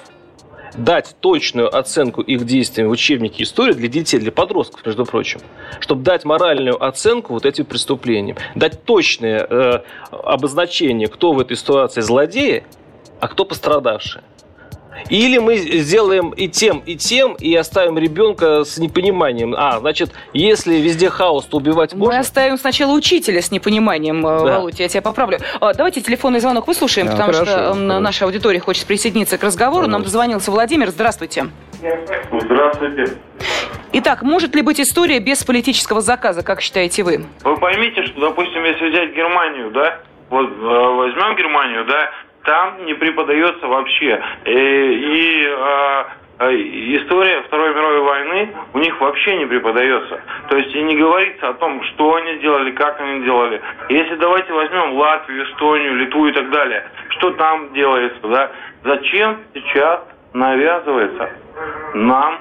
дать 0.78 1.16
точную 1.20 1.76
оценку 1.76 2.22
их 2.22 2.46
действиям 2.46 2.90
в 2.90 2.92
учебнике 2.92 3.44
истории 3.44 3.74
для 3.74 3.88
детей, 3.88 4.20
для 4.20 4.32
подростков, 4.32 4.86
между 4.86 5.06
прочим, 5.06 5.40
чтобы 5.80 6.04
дать 6.04 6.26
моральную 6.26 6.84
оценку 6.84 7.34
вот 7.34 7.46
этим 7.46 7.66
преступлениям, 7.66 8.38
дать 8.56 8.84
точное 8.84 9.46
э, 9.50 9.82
обозначение, 10.12 11.08
кто 11.08 11.34
в 11.34 11.40
этой 11.40 11.58
ситуации 11.58 12.02
злодеи, 12.02 12.64
а 13.20 13.28
кто 13.28 13.46
пострадавшие. 13.46 14.24
Или 15.10 15.38
мы 15.38 15.58
сделаем 15.58 16.32
и 16.32 16.48
тем, 16.48 16.82
и 16.86 16.96
тем, 16.96 17.34
и 17.34 17.54
оставим 17.56 17.98
ребенка 17.98 18.64
с 18.64 18.78
непониманием. 18.78 19.54
А, 19.56 19.80
значит, 19.80 20.12
если 20.34 20.76
везде 20.76 21.10
хаос, 21.10 21.46
то 21.46 21.58
убивать 21.58 21.94
можно? 21.94 22.16
Мы 22.16 22.20
оставим 22.20 22.58
сначала 22.58 22.94
учителя 22.94 23.42
с 23.42 23.52
непониманием, 23.52 24.26
э, 24.26 24.40
да. 24.46 24.60
Володя, 24.60 24.84
я 24.84 24.90
тебя 24.90 25.02
поправлю. 25.02 25.40
А, 25.60 25.74
давайте 25.74 26.02
телефонный 26.02 26.40
звонок 26.40 26.68
выслушаем, 26.68 27.08
да, 27.08 27.14
потому 27.14 27.34
хорошо, 27.34 27.52
что 27.52 27.74
хорошо. 27.74 28.00
наша 28.00 28.26
аудитория 28.26 28.60
хочет 28.60 28.86
присоединиться 28.86 29.38
к 29.38 29.44
разговору. 29.44 29.86
Пожалуйста. 29.86 29.92
Нам 29.92 30.04
дозвонился 30.04 30.52
Владимир. 30.52 30.90
Здравствуйте. 30.90 31.48
Здравствуйте. 32.32 33.18
Итак, 33.94 34.24
может 34.24 34.56
ли 34.56 34.62
быть 34.62 34.82
история 34.82 35.20
без 35.20 35.44
политического 35.44 36.02
заказа, 36.02 36.44
как 36.44 36.62
считаете 36.62 37.04
вы? 37.04 37.26
Вы 37.44 37.58
поймите, 37.58 38.04
что, 38.08 38.20
допустим, 38.20 38.64
если 38.66 38.90
взять 38.90 39.16
Германию, 39.16 39.72
да, 39.72 40.00
вот 40.30 40.48
э, 40.48 40.96
возьмем 40.96 41.36
Германию, 41.38 41.86
да, 41.86 42.12
там 42.46 42.86
не 42.86 42.94
преподается 42.94 43.68
вообще. 43.68 44.22
И, 44.46 44.52
и 44.52 45.48
а, 45.48 46.08
а, 46.38 46.52
история 46.52 47.42
Второй 47.44 47.74
мировой 47.74 48.02
войны 48.02 48.56
у 48.74 48.80
них 48.80 49.00
вообще 49.00 49.38
не 49.38 49.46
преподается. 49.46 50.22
То 50.50 50.58
есть 50.58 50.74
и 50.76 50.82
не 50.84 50.96
говорится 50.96 51.50
о 51.50 51.54
том, 51.54 51.82
что 51.84 52.16
они 52.16 52.38
делали, 52.40 52.72
как 52.72 53.00
они 53.02 53.24
делали. 53.24 53.62
Если 53.90 54.16
давайте 54.16 54.54
возьмем 54.54 54.94
Латвию, 54.94 55.46
Эстонию, 55.46 55.96
Литву 55.96 56.28
и 56.28 56.32
так 56.34 56.50
далее, 56.50 56.90
что 57.10 57.32
там 57.32 57.74
делается, 57.74 58.28
да? 58.28 58.52
Зачем 58.84 59.40
сейчас 59.54 60.02
навязывается 60.34 61.30
нам 61.94 62.40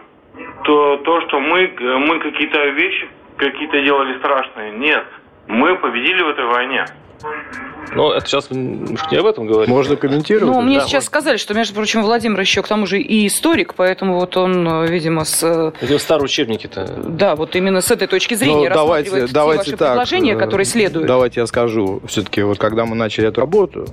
то, 0.64 0.96
то 0.98 1.20
что 1.22 1.40
мы, 1.40 1.72
мы 1.78 2.18
какие-то 2.18 2.66
вещи 2.70 3.08
какие-то 3.36 3.80
делали 3.80 4.18
страшные? 4.18 4.72
Нет, 4.72 5.04
мы 5.46 5.76
победили 5.76 6.22
в 6.22 6.28
этой 6.28 6.46
войне. 6.46 6.84
Но 7.94 8.12
это 8.12 8.26
сейчас 8.26 8.50
не 8.50 9.16
об 9.16 9.26
этом 9.26 9.46
говорим. 9.46 9.70
Можно 9.70 9.96
комментировать. 9.96 10.54
Ну, 10.54 10.62
мне 10.62 10.78
да, 10.78 10.84
сейчас 10.84 11.04
можно. 11.04 11.06
сказали, 11.06 11.36
что, 11.36 11.54
между 11.54 11.74
прочим, 11.74 12.02
Владимир 12.02 12.40
еще 12.40 12.62
к 12.62 12.68
тому 12.68 12.86
же 12.86 13.00
и 13.00 13.26
историк, 13.26 13.74
поэтому 13.74 14.18
вот 14.18 14.36
он, 14.36 14.84
видимо, 14.86 15.24
с... 15.24 15.72
Это 15.80 15.98
старые 15.98 16.24
учебники-то. 16.24 16.86
Да, 17.06 17.36
вот 17.36 17.54
именно 17.54 17.80
с 17.80 17.90
этой 17.90 18.08
точки 18.08 18.34
зрения 18.34 18.68
ну, 18.68 18.74
давайте, 18.74 19.26
давайте 19.28 19.58
ваши 19.58 19.76
так, 19.76 19.90
предложения, 19.90 20.36
которые 20.36 20.64
следуют. 20.64 21.06
Давайте 21.06 21.40
я 21.40 21.46
скажу. 21.46 22.00
Все-таки 22.06 22.42
вот 22.42 22.58
когда 22.58 22.84
мы 22.84 22.96
начали 22.96 23.28
эту 23.28 23.40
работу, 23.40 23.86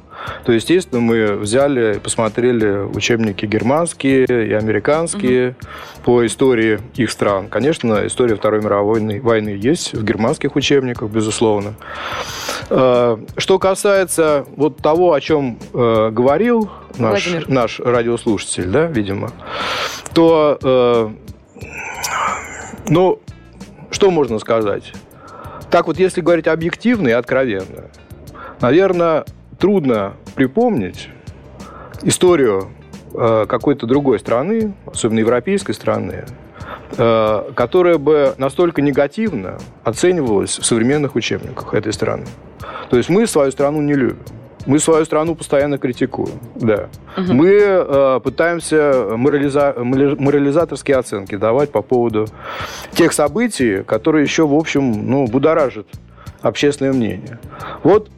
то, 0.45 0.51
естественно, 0.51 1.01
мы 1.01 1.35
взяли 1.35 1.97
и 1.97 1.99
посмотрели 1.99 2.83
учебники 2.83 3.45
германские 3.45 4.25
и 4.25 4.53
американские 4.53 5.49
угу. 5.49 6.03
по 6.05 6.25
истории 6.25 6.79
их 6.95 7.11
стран. 7.11 7.49
Конечно, 7.49 8.07
история 8.07 8.35
Второй 8.35 8.61
мировой 8.61 9.19
войны 9.19 9.49
есть 9.49 9.93
в 9.93 10.03
германских 10.03 10.55
учебниках, 10.55 11.09
безусловно. 11.09 11.75
Э, 12.73 13.17
что 13.35 13.59
касается 13.59 14.45
вот 14.55 14.77
того, 14.77 15.11
о 15.11 15.19
чем 15.19 15.59
э, 15.73 16.09
говорил 16.09 16.69
наш, 16.97 17.29
наш 17.49 17.81
радиослушатель, 17.81 18.67
да, 18.67 18.85
видимо, 18.85 19.31
то, 20.13 20.57
э, 20.63 21.09
ну, 22.87 23.19
что 23.89 24.09
можно 24.09 24.39
сказать? 24.39 24.93
Так 25.69 25.87
вот, 25.87 25.99
если 25.99 26.21
говорить 26.21 26.47
объективно 26.47 27.09
и 27.09 27.11
откровенно, 27.11 27.89
наверное, 28.61 29.25
трудно 29.59 30.13
припомнить 30.35 31.09
историю 32.03 32.69
какой-то 33.11 33.85
другой 33.85 34.19
страны, 34.19 34.73
особенно 34.85 35.19
европейской 35.19 35.73
страны, 35.73 36.23
которая 36.95 37.97
бы 37.97 38.33
настолько 38.37 38.81
негативно 38.81 39.57
оценивалась 39.83 40.59
в 40.59 40.65
современных 40.65 41.15
учебниках 41.15 41.73
этой 41.73 41.93
страны. 41.93 42.25
То 42.89 42.97
есть 42.97 43.09
мы 43.09 43.27
свою 43.27 43.51
страну 43.51 43.81
не 43.81 43.93
любим. 43.93 44.19
Мы 44.65 44.79
свою 44.79 45.05
страну 45.05 45.35
постоянно 45.35 45.77
критикуем, 45.77 46.39
да. 46.55 46.89
Угу. 47.17 47.33
Мы 47.33 47.49
э, 47.49 48.19
пытаемся 48.23 49.07
морализа... 49.15 49.73
морализаторские 49.75 50.97
оценки 50.97 51.35
давать 51.35 51.71
по 51.71 51.81
поводу 51.81 52.27
тех 52.91 53.11
событий, 53.13 53.83
которые 53.83 54.23
еще, 54.23 54.45
в 54.45 54.53
общем, 54.53 55.09
ну, 55.09 55.25
будоражат 55.25 55.87
общественное 56.41 56.93
мнение. 56.93 57.39
Вот 57.83 58.09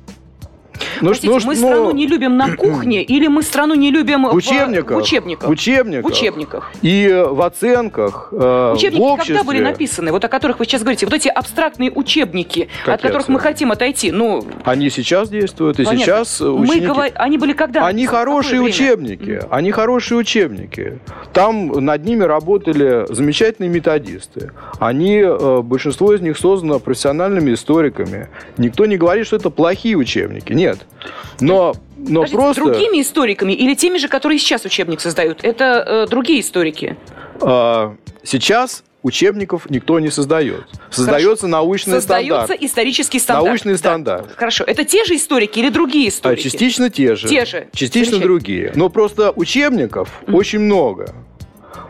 ну, 1.01 1.07
Простите, 1.09 1.33
ну, 1.33 1.39
мы 1.45 1.55
ну, 1.55 1.67
страну 1.67 1.91
не 1.91 2.07
любим 2.07 2.37
на 2.37 2.55
кухне 2.55 3.03
или 3.03 3.27
мы 3.27 3.43
страну 3.43 3.75
не 3.75 3.91
любим 3.91 4.27
в 4.27 4.35
учебниках? 4.35 4.91
В, 4.91 4.99
в 4.99 5.03
учебниках. 5.03 5.49
В 5.49 5.51
учебниках. 5.51 6.03
В 6.03 6.13
учебниках. 6.13 6.71
И 6.81 7.23
в 7.27 7.41
оценках. 7.41 8.29
Э, 8.31 8.73
Учебники 8.75 9.01
в 9.01 9.03
обществе. 9.03 9.35
когда 9.35 9.47
были 9.47 9.59
написаны? 9.61 10.11
Вот 10.11 10.23
о 10.23 10.27
которых 10.27 10.59
вы 10.59 10.65
сейчас 10.65 10.81
говорите. 10.81 11.05
Вот 11.05 11.13
эти 11.13 11.27
абстрактные 11.27 11.91
учебники, 11.91 12.69
Какие 12.79 12.95
от 12.95 13.01
которых 13.01 13.27
мы 13.27 13.39
хотим 13.39 13.71
отойти. 13.71 14.11
Ну, 14.11 14.45
они 14.63 14.89
сейчас 14.89 15.29
действуют, 15.29 15.79
и 15.79 15.83
Понятно. 15.83 16.05
сейчас 16.05 16.41
ученики... 16.41 16.81
Мы 16.81 16.87
говор... 16.87 17.09
Они 17.15 17.37
были 17.37 17.53
когда? 17.53 17.85
Они 17.85 18.05
хорошие 18.05 18.61
учебники. 18.61 19.23
Mm-hmm. 19.23 19.47
Они 19.49 19.71
хорошие 19.71 20.17
учебники. 20.17 20.99
Там 21.33 21.67
над 21.67 22.05
ними 22.05 22.23
работали 22.23 23.05
замечательные 23.09 23.69
методисты. 23.69 24.51
Они, 24.79 25.19
э, 25.19 25.61
большинство 25.61 26.13
из 26.13 26.21
них 26.21 26.37
создано 26.37 26.79
профессиональными 26.79 27.53
историками. 27.53 28.29
Никто 28.57 28.85
не 28.85 28.97
говорит, 28.97 29.27
что 29.27 29.35
это 29.35 29.49
плохие 29.49 29.95
учебники. 29.95 30.53
Нет. 30.53 30.72
Но 31.39 31.73
но 32.05 32.21
Подождите, 32.21 32.37
просто... 32.37 32.63
Другими 32.63 33.01
историками 33.01 33.53
или 33.53 33.75
теми 33.75 33.97
же, 33.97 34.07
которые 34.07 34.37
сейчас 34.39 34.65
учебник 34.65 34.99
создают? 34.99 35.43
Это 35.43 36.05
э, 36.05 36.07
другие 36.09 36.41
историки? 36.41 36.97
А, 37.39 37.95
сейчас 38.23 38.83
учебников 39.03 39.69
никто 39.69 39.99
не 39.99 40.09
создает. 40.09 40.65
Создается 40.89 41.43
Хорошо. 41.43 41.47
научный 41.47 41.93
Создается 41.93 42.43
стандарт. 42.43 42.61
исторический 42.61 43.19
стандарт. 43.19 43.47
Научный 43.47 43.71
да. 43.73 43.77
стандарт. 43.77 44.31
Хорошо. 44.35 44.63
Это 44.65 44.83
те 44.83 45.05
же 45.05 45.15
историки 45.15 45.59
или 45.59 45.69
другие 45.69 46.09
историки? 46.09 46.41
А, 46.41 46.43
частично 46.43 46.89
те 46.89 47.15
же. 47.15 47.27
Те 47.27 47.45
же. 47.45 47.67
Частично 47.73 48.19
другие. 48.19 48.73
Но 48.75 48.89
просто 48.89 49.31
учебников 49.31 50.09
mm-hmm. 50.25 50.35
очень 50.35 50.59
много. 50.59 51.13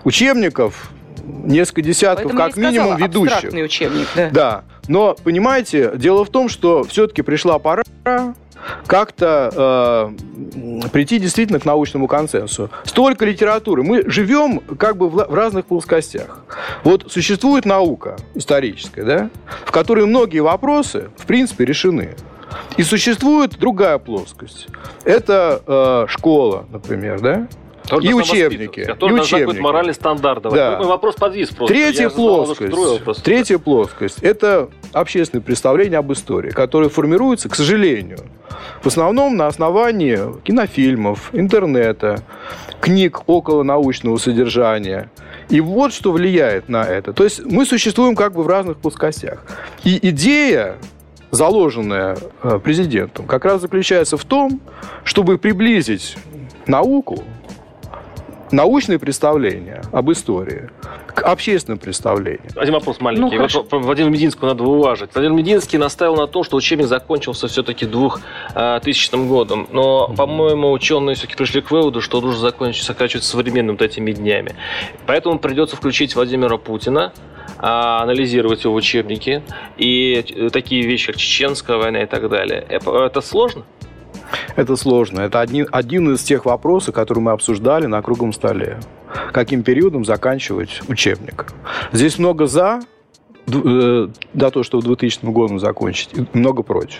Учебников 0.03 0.91
несколько 1.23 1.81
десятков, 1.81 2.31
Поэтому 2.31 2.39
как 2.39 2.57
минимум, 2.57 2.97
ведущих. 2.97 3.53
учебник, 3.53 4.07
да. 4.15 4.29
Да. 4.29 4.63
Но, 4.87 5.15
понимаете, 5.23 5.93
дело 5.95 6.25
в 6.25 6.29
том, 6.29 6.49
что 6.49 6.83
все-таки 6.83 7.21
пришла 7.21 7.57
пора 7.57 7.83
как-то 8.93 10.13
э, 10.83 10.89
прийти 10.89 11.17
действительно 11.17 11.59
к 11.59 11.65
научному 11.65 12.07
консенсусу. 12.07 12.69
Столько 12.83 13.25
литературы. 13.25 13.81
Мы 13.81 14.07
живем 14.07 14.59
как 14.59 14.97
бы 14.97 15.09
в, 15.09 15.15
в 15.15 15.33
разных 15.33 15.65
плоскостях. 15.65 16.43
Вот 16.83 17.11
существует 17.11 17.65
наука 17.65 18.17
историческая, 18.35 19.03
да, 19.03 19.29
в 19.65 19.71
которой 19.71 20.05
многие 20.05 20.41
вопросы, 20.41 21.09
в 21.17 21.25
принципе, 21.25 21.65
решены. 21.65 22.11
И 22.77 22.83
существует 22.83 23.57
другая 23.57 23.97
плоскость. 23.97 24.67
Это 25.05 25.63
э, 25.65 26.05
школа, 26.07 26.67
например, 26.71 27.19
да, 27.19 27.47
который 27.83 28.09
и 28.09 28.13
учебники. 28.13 28.83
Который 28.85 29.17
и 29.17 29.21
учебники. 29.21 29.59
моральный 29.59 29.93
стандарт. 29.93 30.43
Да. 30.43 30.79
вопрос 30.81 31.15
подвис 31.15 31.49
просто. 31.49 31.73
Третья 31.73 32.03
Я 32.03 32.09
плоскость. 32.09 33.23
Третья 33.23 33.57
плоскость. 33.57 34.19
Это 34.21 34.69
общественное 34.91 35.41
представление 35.41 35.99
об 35.99 36.11
истории, 36.11 36.51
которое 36.51 36.89
формируется, 36.89 37.49
к 37.49 37.55
сожалению, 37.55 38.19
в 38.81 38.87
основном 38.87 39.35
на 39.37 39.47
основании 39.47 40.19
кинофильмов, 40.43 41.29
интернета, 41.33 42.23
книг 42.81 43.23
около 43.27 43.63
научного 43.63 44.17
содержания. 44.17 45.09
И 45.49 45.61
вот 45.61 45.93
что 45.93 46.11
влияет 46.11 46.69
на 46.69 46.83
это. 46.83 47.13
То 47.13 47.23
есть 47.23 47.45
мы 47.45 47.65
существуем 47.65 48.15
как 48.15 48.33
бы 48.33 48.43
в 48.43 48.47
разных 48.47 48.77
плоскостях. 48.77 49.43
И 49.83 49.99
идея 50.09 50.77
заложенная 51.31 52.17
э, 52.43 52.59
президентом, 52.59 53.25
как 53.25 53.43
раз 53.45 53.61
заключается 53.61 54.17
в 54.17 54.23
том, 54.23 54.61
чтобы 55.03 55.39
приблизить 55.39 56.15
науку 56.67 57.23
научные 58.53 58.99
представления 58.99 59.81
об 59.91 60.11
истории 60.11 60.69
к 61.07 61.23
общественным 61.23 61.79
представлениям. 61.79 62.47
Один 62.55 62.73
вопрос 62.73 63.01
маленький. 63.01 63.37
Ну, 63.37 63.47
вот 63.47 63.71
Владимир 63.71 64.11
Мединского 64.11 64.49
надо 64.49 64.63
уважить. 64.63 65.09
Владимир 65.13 65.35
Мединский 65.37 65.77
настаивал 65.77 66.17
на 66.17 66.27
том, 66.27 66.43
что 66.43 66.55
учебник 66.55 66.87
закончился 66.87 67.47
все-таки 67.47 67.85
2000 67.85 69.13
э, 69.13 69.27
годом. 69.27 69.67
Но, 69.71 70.07
mm-hmm. 70.09 70.15
по-моему, 70.15 70.71
ученые 70.71 71.15
все-таки 71.15 71.35
пришли 71.35 71.61
к 71.61 71.71
выводу, 71.71 71.99
что 71.99 72.21
нужно 72.21 72.39
закончить, 72.39 72.83
заканчивать 72.83 73.23
современными 73.25 73.75
вот 73.75 73.81
этими 73.81 74.11
днями. 74.11 74.55
Поэтому 75.07 75.39
придется 75.39 75.75
включить 75.75 76.15
Владимира 76.15 76.57
Путина, 76.57 77.11
а, 77.57 78.03
анализировать 78.03 78.63
его 78.63 78.73
учебники 78.73 79.41
и 79.77 80.49
такие 80.51 80.83
вещи, 80.83 81.07
как 81.07 81.17
чеченская 81.17 81.77
война 81.77 82.03
и 82.03 82.05
так 82.05 82.29
далее. 82.29 82.65
Это 82.69 83.21
сложно? 83.21 83.65
Это 84.55 84.75
сложно. 84.75 85.21
Это 85.21 85.39
один, 85.39 85.67
один 85.71 86.13
из 86.13 86.23
тех 86.23 86.45
вопросов, 86.45 86.93
которые 86.95 87.23
мы 87.23 87.31
обсуждали 87.31 87.85
на 87.85 88.01
круглом 88.01 88.33
столе. 88.33 88.79
Каким 89.31 89.63
периодом 89.63 90.05
заканчивать 90.05 90.81
учебник? 90.87 91.47
Здесь 91.91 92.17
много 92.17 92.47
за, 92.47 92.81
э, 93.47 94.07
до 94.33 94.49
того, 94.49 94.63
что 94.63 94.79
в 94.79 94.83
2000 94.83 95.25
году 95.25 95.57
закончить, 95.59 96.09
и 96.13 96.25
много 96.33 96.63
против. 96.63 96.99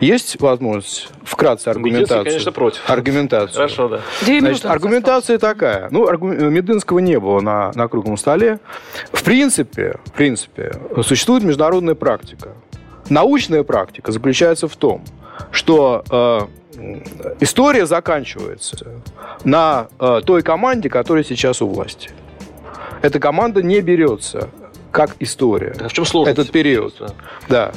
Есть 0.00 0.40
возможность 0.40 1.08
вкратце 1.24 1.68
аргументацию? 1.68 2.18
Мединский, 2.18 2.30
конечно, 2.30 2.52
против. 2.52 2.88
Аргументацию. 2.88 3.56
Хорошо, 3.56 3.88
да. 3.88 4.00
Значит, 4.22 4.64
аргументация 4.64 5.36
осталось. 5.36 5.58
такая. 5.58 5.88
Ну, 5.90 6.06
аргу... 6.06 6.28
Мединского 6.28 7.00
не 7.00 7.18
было 7.18 7.40
на, 7.40 7.72
на 7.74 7.88
круглом 7.88 8.16
столе. 8.16 8.60
В 9.12 9.24
принципе, 9.24 9.98
в 10.04 10.12
принципе, 10.12 10.72
существует 11.02 11.42
международная 11.42 11.96
практика. 11.96 12.54
Научная 13.10 13.62
практика 13.62 14.12
заключается 14.12 14.68
в 14.68 14.76
том, 14.76 15.04
что 15.50 16.04
э, 16.10 16.40
история 17.40 17.86
заканчивается 17.86 19.02
на 19.44 19.88
э, 19.98 20.20
той 20.24 20.42
команде, 20.42 20.88
которая 20.88 21.24
сейчас 21.24 21.62
у 21.62 21.68
власти. 21.68 22.10
Эта 23.02 23.20
команда 23.20 23.62
не 23.62 23.80
берется 23.80 24.50
как 24.90 25.16
история. 25.20 25.74
А 25.80 25.88
в 25.88 25.92
чем 25.92 26.04
сложность? 26.04 26.38
Этот 26.38 26.52
период. 26.52 26.94
Да. 27.48 27.72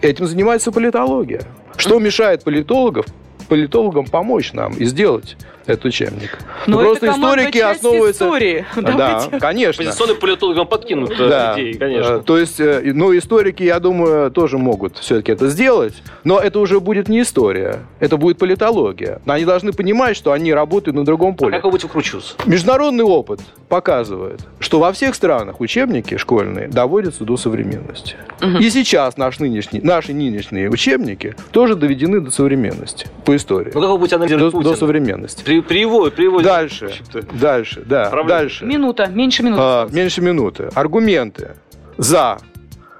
Этим 0.00 0.26
занимается 0.26 0.72
политология. 0.72 1.42
Что 1.76 1.98
мешает 1.98 2.44
политологов, 2.44 3.06
политологам 3.48 4.06
помочь 4.06 4.52
нам 4.52 4.72
и 4.74 4.84
сделать 4.84 5.36
этот 5.66 5.86
учебник. 5.86 6.38
Но 6.66 6.80
ну, 6.80 6.86
просто 6.86 7.10
историки 7.10 7.58
основываются... 7.58 8.24
истории. 8.24 8.64
Да, 8.76 9.28
конечно. 9.40 9.84
Позиционным 9.84 10.18
политологам 10.18 10.66
подкинут 10.66 11.12
э, 11.12 11.28
да. 11.28 11.54
идеи, 11.54 11.72
конечно. 11.72 12.12
Э, 12.12 12.22
то 12.24 12.38
есть, 12.38 12.60
э, 12.60 12.92
ну, 12.94 13.16
историки, 13.16 13.62
я 13.62 13.80
думаю, 13.80 14.30
тоже 14.30 14.58
могут 14.58 14.98
все-таки 14.98 15.32
это 15.32 15.48
сделать, 15.48 15.94
но 16.24 16.38
это 16.38 16.58
уже 16.58 16.80
будет 16.80 17.08
не 17.08 17.22
история, 17.22 17.80
это 18.00 18.16
будет 18.16 18.38
политология. 18.38 19.20
Они 19.26 19.44
должны 19.44 19.72
понимать, 19.72 20.16
что 20.16 20.32
они 20.32 20.52
работают 20.52 20.96
на 20.96 21.04
другом 21.04 21.34
поле. 21.34 21.52
А 21.52 21.56
как 21.56 21.64
вы 21.64 21.70
будете 21.72 21.86
выкручиваться? 21.86 22.34
Международный 22.46 23.04
опыт 23.04 23.40
показывает, 23.68 24.40
что 24.60 24.78
во 24.78 24.92
всех 24.92 25.14
странах 25.14 25.60
учебники 25.60 26.16
школьные 26.16 26.68
доводятся 26.68 27.24
до 27.24 27.36
современности. 27.36 28.16
Угу. 28.40 28.58
И 28.58 28.70
сейчас 28.70 29.16
наш 29.16 29.38
нынешний, 29.38 29.80
наши 29.80 30.12
нынешние 30.12 30.70
учебники 30.70 31.34
тоже 31.52 31.74
доведены 31.74 32.20
до 32.20 32.30
современности 32.30 33.06
по 33.24 33.34
истории. 33.34 33.72
Ну, 33.74 33.80
как 33.80 33.90
вы 33.90 33.98
будете 33.98 34.16
анализировать 34.16 34.54
до, 34.54 34.62
до 34.62 34.76
современности. 34.76 35.42
При, 35.60 35.68
приводит, 35.68 36.14
приводит. 36.14 36.46
Дальше, 36.46 36.90
дальше, 37.32 37.82
да, 37.86 38.10
Проблема. 38.10 38.40
дальше. 38.40 38.64
Минута, 38.64 39.06
меньше 39.06 39.42
минуты. 39.42 39.62
А, 39.62 39.88
меньше 39.90 40.20
минуты. 40.20 40.68
Аргументы 40.74 41.52
за. 41.96 42.38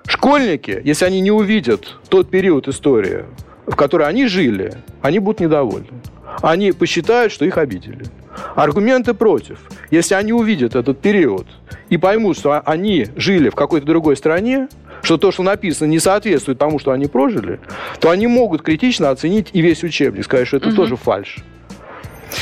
Школьники, 0.06 0.80
если 0.84 1.06
они 1.06 1.20
не 1.20 1.30
увидят 1.30 1.96
тот 2.08 2.28
период 2.28 2.68
истории, 2.68 3.24
в 3.66 3.74
который 3.74 4.06
они 4.06 4.26
жили, 4.26 4.74
они 5.00 5.18
будут 5.18 5.40
недовольны. 5.40 5.88
Они 6.42 6.72
посчитают, 6.72 7.32
что 7.32 7.44
их 7.44 7.58
обидели. 7.58 8.04
Аргументы 8.54 9.14
против. 9.14 9.58
Если 9.90 10.14
они 10.14 10.32
увидят 10.32 10.74
этот 10.74 11.00
период 11.00 11.46
и 11.88 11.96
поймут, 11.96 12.36
что 12.36 12.60
они 12.60 13.06
жили 13.16 13.48
в 13.48 13.54
какой-то 13.54 13.86
другой 13.86 14.16
стране, 14.16 14.68
что 15.02 15.16
то, 15.16 15.30
что 15.30 15.42
написано, 15.42 15.88
не 15.88 15.98
соответствует 15.98 16.58
тому, 16.58 16.78
что 16.78 16.90
они 16.90 17.06
прожили, 17.06 17.60
то 18.00 18.10
они 18.10 18.26
могут 18.26 18.62
критично 18.62 19.10
оценить 19.10 19.50
и 19.52 19.60
весь 19.60 19.82
учебник, 19.84 20.24
сказать, 20.24 20.48
что 20.48 20.56
это 20.56 20.68
угу. 20.68 20.76
тоже 20.76 20.96
фальш. 20.96 21.38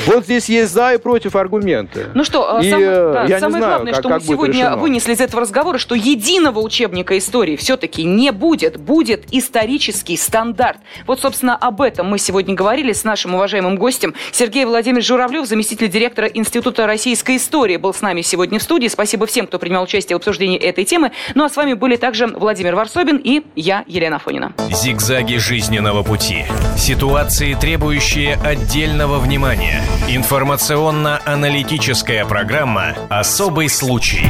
Вот 0.06 0.24
здесь 0.24 0.48
есть 0.48 0.72
за 0.72 0.94
и 0.94 0.98
против 0.98 1.36
аргументы. 1.36 2.06
Ну 2.14 2.24
что, 2.24 2.60
и, 2.60 2.70
сам, 2.70 2.80
э, 2.80 3.12
да, 3.12 3.24
я 3.24 3.40
самое 3.40 3.58
знаю, 3.58 3.74
главное, 3.74 3.92
как, 3.92 4.00
что 4.00 4.08
как 4.08 4.20
мы 4.22 4.26
сегодня 4.26 4.76
вынесли 4.76 5.12
из 5.12 5.20
этого 5.20 5.42
разговора, 5.42 5.78
что 5.78 5.94
единого 5.94 6.60
учебника 6.60 7.16
истории 7.18 7.56
все-таки 7.56 8.04
не 8.04 8.32
будет. 8.32 8.78
Будет 8.78 9.24
исторический 9.32 10.16
стандарт. 10.16 10.78
Вот, 11.06 11.20
собственно, 11.20 11.56
об 11.56 11.80
этом 11.80 12.08
мы 12.08 12.18
сегодня 12.18 12.54
говорили 12.54 12.92
с 12.92 13.04
нашим 13.04 13.34
уважаемым 13.34 13.76
гостем. 13.76 14.14
Сергей 14.32 14.64
Владимирович 14.64 15.06
Журавлев, 15.06 15.46
заместитель 15.46 15.88
директора 15.88 16.26
Института 16.28 16.86
российской 16.86 17.36
истории, 17.36 17.76
был 17.76 17.94
с 17.94 18.00
нами 18.00 18.22
сегодня 18.22 18.58
в 18.58 18.62
студии. 18.62 18.88
Спасибо 18.88 19.26
всем, 19.26 19.46
кто 19.46 19.58
принимал 19.58 19.84
участие 19.84 20.16
в 20.16 20.20
обсуждении 20.20 20.58
этой 20.58 20.84
темы. 20.84 21.12
Ну 21.34 21.44
а 21.44 21.48
с 21.48 21.56
вами 21.56 21.74
были 21.74 21.96
также 21.96 22.26
Владимир 22.26 22.74
Варсобин 22.74 23.16
и 23.16 23.42
я, 23.56 23.84
Елена 23.86 24.18
Фонина. 24.18 24.52
Зигзаги 24.70 25.36
жизненного 25.36 26.02
пути. 26.02 26.44
Ситуации, 26.76 27.54
требующие 27.54 28.38
отдельного 28.44 29.18
внимания. 29.18 29.81
Информационно-аналитическая 30.08 32.24
программа 32.24 32.96
«Особый 33.08 33.68
случай». 33.68 34.26